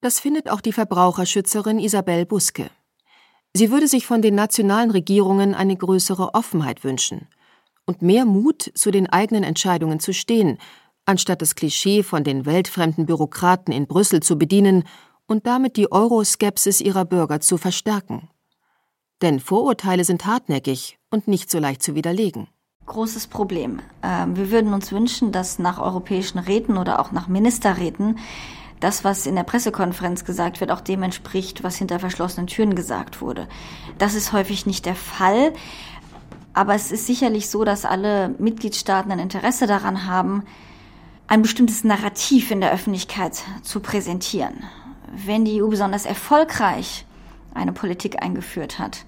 Das 0.00 0.20
findet 0.20 0.48
auch 0.48 0.60
die 0.60 0.72
Verbraucherschützerin 0.72 1.80
Isabel 1.80 2.26
Buske. 2.26 2.70
Sie 3.54 3.70
würde 3.70 3.88
sich 3.88 4.06
von 4.06 4.22
den 4.22 4.34
nationalen 4.34 4.90
Regierungen 4.90 5.54
eine 5.54 5.76
größere 5.76 6.34
Offenheit 6.34 6.84
wünschen 6.84 7.26
und 7.86 8.02
mehr 8.02 8.24
Mut, 8.24 8.70
zu 8.74 8.90
den 8.90 9.08
eigenen 9.08 9.44
Entscheidungen 9.44 10.00
zu 10.00 10.12
stehen, 10.12 10.58
anstatt 11.06 11.42
das 11.42 11.54
Klischee 11.54 12.02
von 12.02 12.24
den 12.24 12.46
weltfremden 12.46 13.06
Bürokraten 13.06 13.72
in 13.72 13.86
Brüssel 13.86 14.20
zu 14.20 14.36
bedienen 14.36 14.84
und 15.26 15.46
damit 15.46 15.76
die 15.76 15.90
Euroskepsis 15.90 16.80
ihrer 16.80 17.04
Bürger 17.04 17.40
zu 17.40 17.56
verstärken. 17.56 18.28
Denn 19.22 19.40
Vorurteile 19.40 20.04
sind 20.04 20.26
hartnäckig 20.26 20.98
und 21.10 21.28
nicht 21.28 21.50
so 21.50 21.58
leicht 21.58 21.82
zu 21.82 21.94
widerlegen 21.94 22.48
großes 22.86 23.26
Problem. 23.26 23.80
Ähm, 24.02 24.36
wir 24.36 24.50
würden 24.50 24.74
uns 24.74 24.92
wünschen, 24.92 25.32
dass 25.32 25.58
nach 25.58 25.78
europäischen 25.78 26.38
Räten 26.38 26.76
oder 26.76 27.00
auch 27.00 27.12
nach 27.12 27.28
Ministerräten 27.28 28.18
das, 28.80 29.04
was 29.04 29.26
in 29.26 29.34
der 29.34 29.44
Pressekonferenz 29.44 30.24
gesagt 30.24 30.60
wird, 30.60 30.70
auch 30.70 30.80
dem 30.80 31.02
entspricht, 31.02 31.62
was 31.64 31.76
hinter 31.76 31.98
verschlossenen 31.98 32.46
Türen 32.46 32.74
gesagt 32.74 33.20
wurde. 33.20 33.48
Das 33.98 34.14
ist 34.14 34.32
häufig 34.32 34.66
nicht 34.66 34.84
der 34.84 34.94
Fall. 34.94 35.52
Aber 36.52 36.74
es 36.74 36.92
ist 36.92 37.06
sicherlich 37.06 37.48
so, 37.48 37.64
dass 37.64 37.84
alle 37.84 38.34
Mitgliedstaaten 38.38 39.10
ein 39.10 39.18
Interesse 39.18 39.66
daran 39.66 40.06
haben, 40.06 40.44
ein 41.26 41.42
bestimmtes 41.42 41.82
Narrativ 41.82 42.50
in 42.50 42.60
der 42.60 42.72
Öffentlichkeit 42.72 43.42
zu 43.62 43.80
präsentieren. 43.80 44.62
Wenn 45.12 45.44
die 45.44 45.62
EU 45.62 45.68
besonders 45.68 46.06
erfolgreich 46.06 47.06
eine 47.54 47.72
Politik 47.72 48.22
eingeführt 48.22 48.78
hat, 48.78 49.04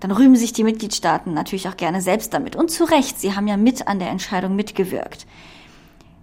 dann 0.00 0.10
rühmen 0.10 0.36
sich 0.36 0.52
die 0.52 0.64
Mitgliedstaaten 0.64 1.34
natürlich 1.34 1.68
auch 1.68 1.76
gerne 1.76 2.00
selbst 2.00 2.32
damit. 2.32 2.56
Und 2.56 2.70
zu 2.70 2.84
Recht, 2.84 3.18
sie 3.18 3.34
haben 3.34 3.48
ja 3.48 3.56
mit 3.56 3.88
an 3.88 3.98
der 3.98 4.10
Entscheidung 4.10 4.54
mitgewirkt. 4.54 5.26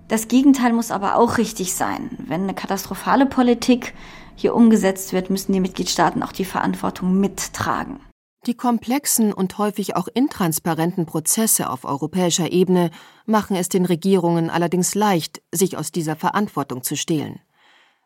Das 0.08 0.28
Gegenteil 0.28 0.72
muss 0.72 0.92
aber 0.92 1.16
auch 1.16 1.38
richtig 1.38 1.74
sein. 1.74 2.12
Wenn 2.28 2.44
eine 2.44 2.54
katastrophale 2.54 3.26
Politik 3.26 3.94
hier 4.36 4.54
umgesetzt 4.54 5.14
wird, 5.14 5.30
müssen 5.30 5.54
die 5.54 5.60
Mitgliedstaaten 5.60 6.22
auch 6.22 6.32
die 6.32 6.46
Verantwortung 6.46 7.20
mittragen. 7.20 8.00
Die 8.46 8.56
komplexen 8.56 9.34
und 9.34 9.58
häufig 9.58 9.96
auch 9.96 10.08
intransparenten 10.08 11.08
Prozesse 11.08 11.70
auf 11.70 11.84
europäischer 11.84 12.52
Ebene 12.52 12.92
machen 13.26 13.56
es 13.56 13.70
den 13.70 13.86
Regierungen 13.86 14.52
allerdings 14.52 14.94
leicht, 14.94 15.42
sich 15.52 15.78
aus 15.78 15.92
dieser 15.92 16.16
Verantwortung 16.16 16.84
zu 16.84 16.96
stehlen. 16.96 17.40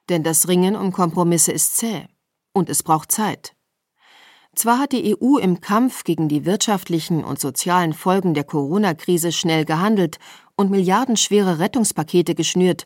Denn 0.08 0.24
das 0.24 0.48
Ringen 0.48 0.78
um 0.78 0.94
Kompromisse 0.94 1.52
ist 1.52 1.76
zäh 1.76 2.08
und 2.54 2.70
es 2.70 2.84
braucht 2.84 3.12
Zeit. 3.12 3.54
Zwar 4.56 4.80
hat 4.80 4.92
die 4.92 5.16
EU 5.16 5.38
im 5.38 5.62
Kampf 5.62 6.04
gegen 6.04 6.28
die 6.28 6.46
wirtschaftlichen 6.46 7.24
und 7.24 7.40
sozialen 7.40 7.94
Folgen 7.94 8.34
der 8.34 8.44
Corona-Krise 8.44 9.32
schnell 9.32 9.64
gehandelt 9.66 10.18
und 10.56 10.72
milliardenschwere 10.72 11.60
Rettungspakete 11.60 12.36
geschnürt, 12.36 12.86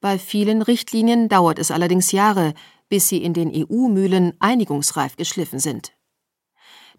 bei 0.00 0.18
vielen 0.18 0.62
Richtlinien 0.62 1.28
dauert 1.28 1.58
es 1.58 1.70
allerdings 1.70 2.10
Jahre, 2.10 2.54
bis 2.88 3.08
sie 3.08 3.22
in 3.22 3.34
den 3.34 3.52
EU-Mühlen 3.54 4.32
einigungsreif 4.38 5.16
geschliffen 5.16 5.58
sind. 5.58 5.92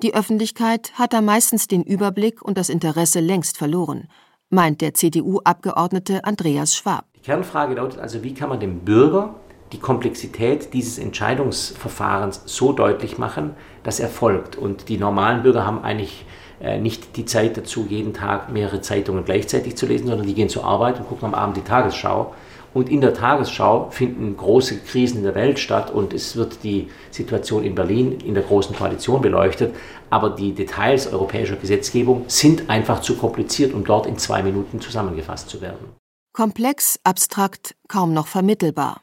Die 0.04 0.14
Öffentlichkeit 0.14 0.94
hat 0.94 1.14
da 1.14 1.22
meistens 1.22 1.68
den 1.68 1.84
Überblick 1.84 2.44
und 2.44 2.60
das 2.60 2.70
Interesse 2.70 3.20
längst 3.20 3.58
verloren, 3.58 4.08
meint 4.50 4.82
der 4.82 4.94
CDU-Abgeordnete 4.94 6.24
Andreas 6.26 6.76
Schwab. 6.76 7.08
Die 7.16 7.22
Kernfrage 7.22 7.74
lautet 7.74 8.00
also, 8.00 8.24
wie 8.24 8.36
kann 8.36 8.50
man 8.50 8.60
dem 8.60 8.86
Bürger 8.86 9.40
die 9.72 9.80
Komplexität 9.80 10.74
dieses 10.74 10.98
Entscheidungsverfahrens 10.98 12.44
so 12.46 12.74
deutlich 12.74 13.18
machen, 13.18 13.52
dass 13.84 14.00
er 14.00 14.10
folgt. 14.10 14.56
Und 14.56 14.90
die 14.90 14.98
normalen 14.98 15.44
Bürger 15.44 15.66
haben 15.66 15.84
eigentlich 15.84 16.26
äh, 16.60 16.80
nicht 16.80 17.18
die 17.18 17.26
Zeit 17.26 17.58
dazu, 17.58 17.86
jeden 17.88 18.14
Tag 18.14 18.52
mehrere 18.52 18.82
Zeitungen 18.82 19.26
gleichzeitig 19.26 19.76
zu 19.78 19.86
lesen, 19.86 20.08
sondern 20.08 20.28
die 20.28 20.34
gehen 20.34 20.50
zur 20.50 20.66
Arbeit 20.66 21.00
und 21.00 21.08
gucken 21.08 21.26
am 21.26 21.34
Abend 21.34 21.58
die 21.58 21.62
Tagesschau. 21.62 22.34
Und 22.74 22.90
in 22.90 23.02
der 23.02 23.14
Tagesschau 23.14 23.90
finden 23.90 24.38
große 24.38 24.80
Krisen 24.80 25.18
in 25.18 25.24
der 25.24 25.36
Welt 25.36 25.60
statt 25.60 25.92
und 25.92 26.14
es 26.14 26.38
wird 26.38 26.64
die 26.64 26.88
Situation 27.10 27.66
in 27.66 27.76
Berlin 27.76 28.20
in 28.26 28.34
der 28.34 28.44
Großen 28.44 28.76
Koalition 28.76 29.22
beleuchtet. 29.22 29.76
Aber 30.10 30.30
die 30.30 30.54
Details 30.54 31.12
europäischer 31.12 31.58
Gesetzgebung 31.58 32.26
sind 32.28 32.70
einfach 32.70 33.02
zu 33.02 33.18
kompliziert, 33.18 33.74
um 33.74 33.84
dort 33.84 34.06
in 34.06 34.18
zwei 34.18 34.42
Minuten 34.42 34.80
zusammengefasst 34.80 35.50
zu 35.50 35.60
werden. 35.62 35.90
Komplex, 36.34 36.98
abstrakt, 37.04 37.76
kaum 37.90 38.14
noch 38.14 38.28
vermittelbar. 38.28 39.02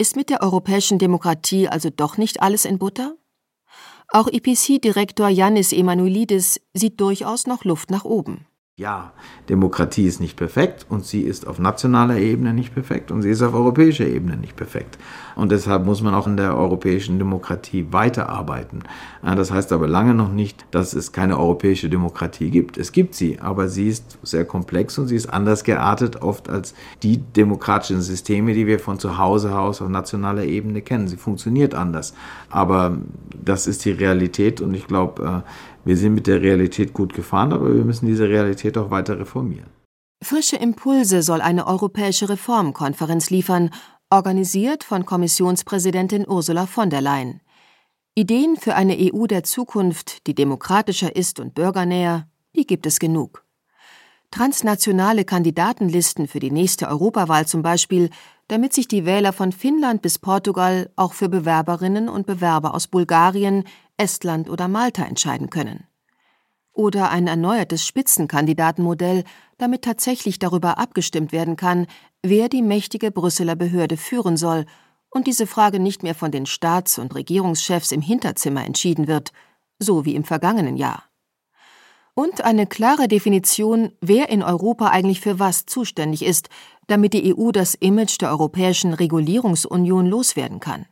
Ist 0.00 0.16
mit 0.16 0.30
der 0.30 0.40
europäischen 0.40 0.98
Demokratie 0.98 1.68
also 1.68 1.90
doch 1.90 2.16
nicht 2.16 2.40
alles 2.40 2.64
in 2.64 2.78
Butter? 2.78 3.18
Auch 4.08 4.28
IPC-Direktor 4.28 5.28
Yannis 5.28 5.74
Emanuelidis 5.74 6.58
sieht 6.72 6.98
durchaus 7.02 7.46
noch 7.46 7.64
Luft 7.64 7.90
nach 7.90 8.06
oben. 8.06 8.46
Ja, 8.80 9.12
Demokratie 9.50 10.06
ist 10.06 10.20
nicht 10.20 10.38
perfekt 10.38 10.86
und 10.88 11.04
sie 11.04 11.20
ist 11.20 11.46
auf 11.46 11.58
nationaler 11.58 12.16
Ebene 12.16 12.54
nicht 12.54 12.72
perfekt 12.72 13.10
und 13.10 13.20
sie 13.20 13.28
ist 13.28 13.42
auf 13.42 13.52
europäischer 13.52 14.06
Ebene 14.06 14.38
nicht 14.38 14.56
perfekt. 14.56 14.96
Und 15.36 15.52
deshalb 15.52 15.84
muss 15.84 16.00
man 16.00 16.14
auch 16.14 16.26
in 16.26 16.38
der 16.38 16.56
europäischen 16.56 17.18
Demokratie 17.18 17.88
weiterarbeiten. 17.90 18.82
Das 19.22 19.50
heißt 19.50 19.72
aber 19.72 19.86
lange 19.86 20.14
noch 20.14 20.32
nicht, 20.32 20.64
dass 20.70 20.94
es 20.94 21.12
keine 21.12 21.38
europäische 21.38 21.90
Demokratie 21.90 22.48
gibt. 22.48 22.78
Es 22.78 22.90
gibt 22.92 23.14
sie, 23.14 23.38
aber 23.38 23.68
sie 23.68 23.88
ist 23.88 24.18
sehr 24.22 24.46
komplex 24.46 24.96
und 24.98 25.08
sie 25.08 25.16
ist 25.16 25.26
anders 25.26 25.64
geartet 25.64 26.22
oft 26.22 26.48
als 26.48 26.72
die 27.02 27.18
demokratischen 27.18 28.00
Systeme, 28.00 28.54
die 28.54 28.66
wir 28.66 28.78
von 28.78 28.98
zu 28.98 29.18
Hause 29.18 29.58
aus 29.58 29.82
auf 29.82 29.90
nationaler 29.90 30.44
Ebene 30.44 30.80
kennen. 30.80 31.06
Sie 31.06 31.18
funktioniert 31.18 31.74
anders. 31.74 32.14
Aber 32.48 32.96
das 33.44 33.66
ist 33.66 33.84
die 33.84 33.92
Realität 33.92 34.62
und 34.62 34.72
ich 34.72 34.86
glaube, 34.86 35.44
äh, 35.44 35.50
wir 35.84 35.96
sind 35.96 36.14
mit 36.14 36.26
der 36.26 36.40
Realität 36.40 36.92
gut 36.92 37.14
gefahren, 37.14 37.52
aber 37.52 37.74
wir 37.74 37.84
müssen 37.84 38.06
diese 38.06 38.28
Realität 38.28 38.76
auch 38.78 38.90
weiter 38.90 39.18
reformieren. 39.18 39.70
Frische 40.22 40.56
Impulse 40.56 41.22
soll 41.22 41.40
eine 41.40 41.66
europäische 41.66 42.28
Reformkonferenz 42.28 43.30
liefern, 43.30 43.70
organisiert 44.10 44.84
von 44.84 45.06
Kommissionspräsidentin 45.06 46.28
Ursula 46.28 46.66
von 46.66 46.90
der 46.90 47.00
Leyen. 47.00 47.40
Ideen 48.14 48.56
für 48.56 48.74
eine 48.74 48.96
EU 48.98 49.26
der 49.26 49.44
Zukunft, 49.44 50.26
die 50.26 50.34
demokratischer 50.34 51.14
ist 51.14 51.40
und 51.40 51.54
bürgernäher, 51.54 52.26
die 52.56 52.66
gibt 52.66 52.84
es 52.86 52.98
genug. 52.98 53.44
Transnationale 54.30 55.24
Kandidatenlisten 55.24 56.28
für 56.28 56.38
die 56.38 56.50
nächste 56.50 56.88
Europawahl 56.88 57.46
zum 57.46 57.62
Beispiel, 57.62 58.10
damit 58.48 58.74
sich 58.74 58.88
die 58.88 59.06
Wähler 59.06 59.32
von 59.32 59.52
Finnland 59.52 60.02
bis 60.02 60.18
Portugal 60.18 60.90
auch 60.96 61.14
für 61.14 61.28
Bewerberinnen 61.28 62.08
und 62.08 62.26
Bewerber 62.26 62.74
aus 62.74 62.88
Bulgarien, 62.88 63.64
Estland 64.00 64.48
oder 64.48 64.66
Malta 64.66 65.04
entscheiden 65.04 65.50
können. 65.50 65.86
Oder 66.72 67.10
ein 67.10 67.26
erneuertes 67.26 67.86
Spitzenkandidatenmodell, 67.86 69.24
damit 69.58 69.82
tatsächlich 69.82 70.38
darüber 70.38 70.78
abgestimmt 70.78 71.32
werden 71.32 71.56
kann, 71.56 71.86
wer 72.22 72.48
die 72.48 72.62
mächtige 72.62 73.10
Brüsseler 73.10 73.56
Behörde 73.56 73.96
führen 73.96 74.36
soll 74.36 74.66
und 75.10 75.26
diese 75.26 75.46
Frage 75.46 75.80
nicht 75.80 76.02
mehr 76.02 76.14
von 76.14 76.30
den 76.30 76.46
Staats- 76.46 76.98
und 76.98 77.14
Regierungschefs 77.14 77.92
im 77.92 78.00
Hinterzimmer 78.00 78.64
entschieden 78.64 79.06
wird, 79.06 79.32
so 79.78 80.04
wie 80.04 80.14
im 80.14 80.24
vergangenen 80.24 80.76
Jahr 80.76 81.10
und 82.14 82.42
eine 82.44 82.66
klare 82.66 83.08
Definition, 83.08 83.92
wer 84.00 84.28
in 84.28 84.42
Europa 84.42 84.88
eigentlich 84.88 85.20
für 85.20 85.38
was 85.38 85.64
zuständig 85.66 86.22
ist, 86.22 86.48
damit 86.86 87.14
die 87.14 87.34
EU 87.34 87.50
das 87.50 87.74
Image 87.74 88.20
der 88.20 88.30
Europäischen 88.30 88.92
Regulierungsunion 88.92 90.06
loswerden 90.06 90.60
kann. 90.60 90.86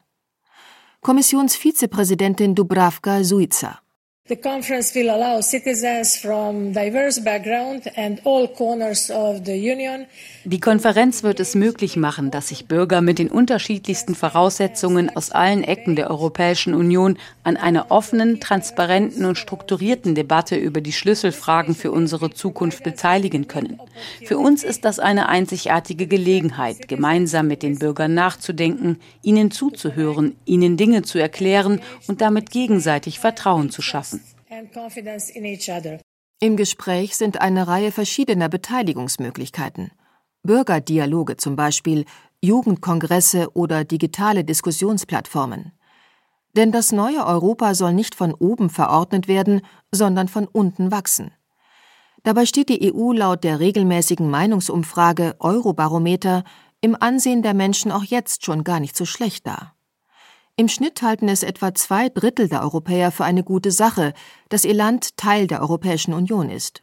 Kommissionsvizepräsidentin 1.01 2.55
Dubravka 2.55 3.25
Suica 3.25 3.88
The 4.29 4.37
conference 4.37 4.95
will 4.95 5.09
allow 5.09 5.41
citizens 5.41 6.19
from 6.19 6.75
diverse 6.75 7.19
background 7.19 7.91
and 7.97 8.21
all 8.27 8.47
corners 8.47 9.11
of 9.11 9.47
the 9.47 9.57
union 9.57 10.07
die 10.51 10.61
Konferenz 10.61 11.23
wird 11.23 11.41
es 11.41 11.55
möglich 11.55 11.97
machen, 11.97 12.31
dass 12.31 12.49
sich 12.49 12.69
Bürger 12.69 13.03
mit 13.03 13.19
den 13.19 13.31
unterschiedlichsten 13.31 14.15
Voraussetzungen 14.15 15.15
aus 15.15 15.31
allen 15.31 15.63
Ecken 15.63 15.95
der 15.95 16.09
Europäischen 16.09 16.73
Union 16.73 17.19
an 17.45 17.59
einer 17.59 17.91
offenen, 17.91 18.41
transparenten 18.41 19.27
und 19.27 19.37
strukturierten 19.37 20.15
Debatte 20.15 20.57
über 20.57 20.81
die 20.81 20.93
Schlüsselfragen 20.93 21.75
für 21.75 21.93
unsere 21.93 22.31
Zukunft 22.31 22.83
beteiligen 22.83 23.47
können. 23.47 23.79
Für 24.25 24.39
uns 24.39 24.65
ist 24.65 24.87
das 24.87 24.99
eine 24.99 25.29
einzigartige 25.29 26.07
Gelegenheit, 26.07 26.89
gemeinsam 26.89 27.47
mit 27.47 27.63
den 27.63 27.79
Bürgern 27.79 28.15
nachzudenken, 28.15 29.01
ihnen 29.23 29.51
zuzuhören, 29.51 30.35
ihnen 30.47 30.79
Dinge 30.79 31.03
zu 31.03 31.19
erklären 31.19 31.83
und 32.07 32.23
damit 32.23 32.51
gegenseitig 32.51 33.19
Vertrauen 33.19 33.69
zu 33.69 33.83
schaffen. 33.83 34.18
Im 36.41 36.57
Gespräch 36.57 37.17
sind 37.19 37.41
eine 37.41 37.69
Reihe 37.69 37.93
verschiedener 37.93 38.49
Beteiligungsmöglichkeiten. 38.49 39.91
Bürgerdialoge 40.43 41.37
zum 41.37 41.55
Beispiel, 41.55 42.07
Jugendkongresse 42.43 43.55
oder 43.55 43.85
digitale 43.85 44.45
Diskussionsplattformen. 44.45 45.73
Denn 46.57 46.73
das 46.73 46.93
neue 46.93 47.27
Europa 47.27 47.75
soll 47.75 47.93
nicht 47.93 48.15
von 48.15 48.33
oben 48.33 48.71
verordnet 48.71 49.29
werden, 49.29 49.61
sondern 49.93 50.29
von 50.29 50.47
unten 50.47 50.91
wachsen. 50.91 51.33
Dabei 52.23 52.47
steht 52.47 52.71
die 52.71 52.95
EU 52.95 53.13
laut 53.13 53.45
der 53.45 53.61
regelmäßigen 53.61 54.31
Meinungsumfrage 54.31 55.37
Eurobarometer 55.41 56.45
im 56.81 56.97
Ansehen 56.99 57.43
der 57.43 57.55
Menschen 57.55 57.93
auch 57.93 58.05
jetzt 58.05 58.47
schon 58.47 58.65
gar 58.65 58.81
nicht 58.81 58.97
so 58.97 59.05
schlecht 59.05 59.47
da. 59.47 59.75
Im 60.61 60.67
Schnitt 60.67 61.03
halten 61.03 61.29
es 61.29 61.45
etwa 61.45 61.73
zwei 61.73 62.09
Drittel 62.09 62.49
der 62.49 62.63
Europäer 62.63 63.13
für 63.13 63.25
eine 63.25 63.45
gute 63.45 63.71
Sache, 63.71 64.13
dass 64.49 64.65
ihr 64.65 64.75
Land 64.75 65.17
Teil 65.17 65.47
der 65.47 65.61
Europäischen 65.63 66.13
Union 66.13 66.51
ist. 66.51 66.83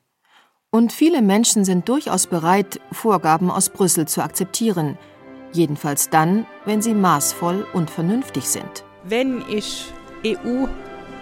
Und 0.72 0.94
viele 0.94 1.22
Menschen 1.22 1.66
sind 1.66 1.90
durchaus 1.90 2.28
bereit, 2.28 2.80
Vorgaben 2.94 3.52
aus 3.52 3.68
Brüssel 3.68 4.08
zu 4.08 4.24
akzeptieren, 4.24 4.98
jedenfalls 5.52 6.10
dann, 6.10 6.46
wenn 6.64 6.82
sie 6.82 6.94
maßvoll 6.94 7.68
und 7.74 7.90
vernünftig 7.90 8.48
sind. 8.48 8.86
Wenn 9.04 9.44
ich 9.50 9.92
EU 10.26 10.68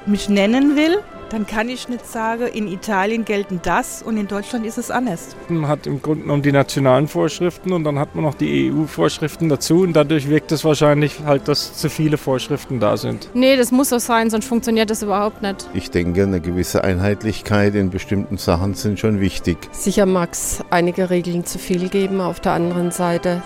mich 0.06 0.30
nennen 0.30 0.76
will, 0.76 1.00
dann 1.34 1.48
kann 1.48 1.68
ich 1.68 1.90
nicht 1.90 2.06
sagen, 2.06 2.46
in 2.46 2.68
Italien 2.68 3.26
gelten 3.26 3.60
das 3.64 4.04
und 4.04 4.18
in 4.18 4.28
Deutschland 4.28 4.68
ist 4.68 4.78
es 4.78 4.92
anders. 4.92 5.36
Man 5.50 5.68
hat 5.68 5.88
im 5.88 6.00
Grunde 6.00 6.22
genommen 6.22 6.44
die 6.44 6.52
nationalen 6.52 7.08
Vorschriften 7.08 7.74
und 7.74 7.84
dann 7.84 7.98
hat 7.98 8.14
man 8.14 8.24
noch 8.24 8.36
die 8.36 8.72
EU-Vorschriften 8.72 9.50
dazu 9.50 9.82
und 9.82 9.94
dadurch 9.94 10.30
wirkt 10.30 10.52
es 10.52 10.64
wahrscheinlich 10.64 11.22
halt, 11.26 11.48
dass 11.48 11.76
zu 11.76 11.90
viele 11.90 12.18
Vorschriften 12.18 12.80
da 12.80 12.98
sind. 12.98 13.30
Nee, 13.34 13.58
das 13.58 13.72
muss 13.72 13.90
so 13.90 13.98
sein, 13.98 14.30
sonst 14.30 14.46
funktioniert 14.46 14.92
das 14.92 15.02
überhaupt 15.02 15.42
nicht. 15.42 15.68
Ich 15.74 15.90
denke, 15.90 16.22
eine 16.22 16.40
gewisse 16.40 16.84
Einheitlichkeit 16.84 17.74
in 17.74 17.90
bestimmten 17.90 18.38
Sachen 18.38 18.76
sind 18.76 19.00
schon 19.00 19.20
wichtig. 19.20 19.58
Sicher 19.72 20.06
mag 20.06 20.34
es 20.34 20.60
einige 20.70 21.10
Regeln 21.10 21.46
zu 21.46 21.58
viel 21.58 21.90
geben. 21.90 22.22
Auf 22.22 22.42
der 22.42 22.52
anderen 22.52 22.92
Seite 22.92 23.42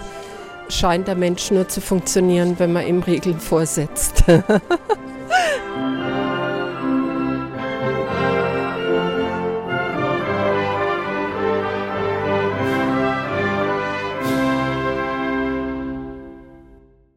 scheint 0.67 1.08
der 1.08 1.15
Mensch 1.15 1.52
nur 1.52 1.69
zu 1.69 1.80
funktionieren, 1.80 2.56
wenn 2.58 2.73
man 2.73 2.86
ihm 2.86 3.02
Regeln 3.02 3.39
vorsetzt. 3.39 4.26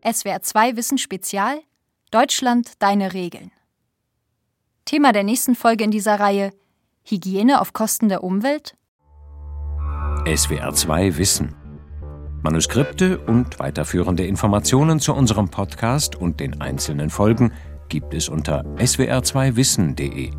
SWR 0.03 0.41
2 0.41 0.77
Wissen 0.77 0.97
Spezial 0.97 1.61
Deutschland 2.11 2.73
deine 2.79 3.13
Regeln. 3.13 3.53
Thema 4.87 5.13
der 5.13 5.25
nächsten 5.25 5.55
Folge 5.55 5.85
in 5.85 5.91
dieser 5.91 6.19
Reihe 6.19 6.53
Hygiene 7.05 7.61
auf 7.61 7.75
Kosten 7.75 8.09
der 8.09 8.25
Umwelt? 8.25 8.77
SWR 10.25 10.73
2 10.73 11.19
Wissen. 11.19 11.55
Manuskripte 12.43 13.19
und 13.19 13.59
weiterführende 13.59 14.25
Informationen 14.25 15.01
zu 15.01 15.13
unserem 15.13 15.51
Podcast 15.51 16.17
und 16.17 16.41
den 16.41 16.63
einzelnen 16.63 17.11
Folgen 17.11 17.53
gibt 17.91 18.15
es 18.15 18.31
unter 18.31 18.65
swr2wissen.de. 18.77 20.31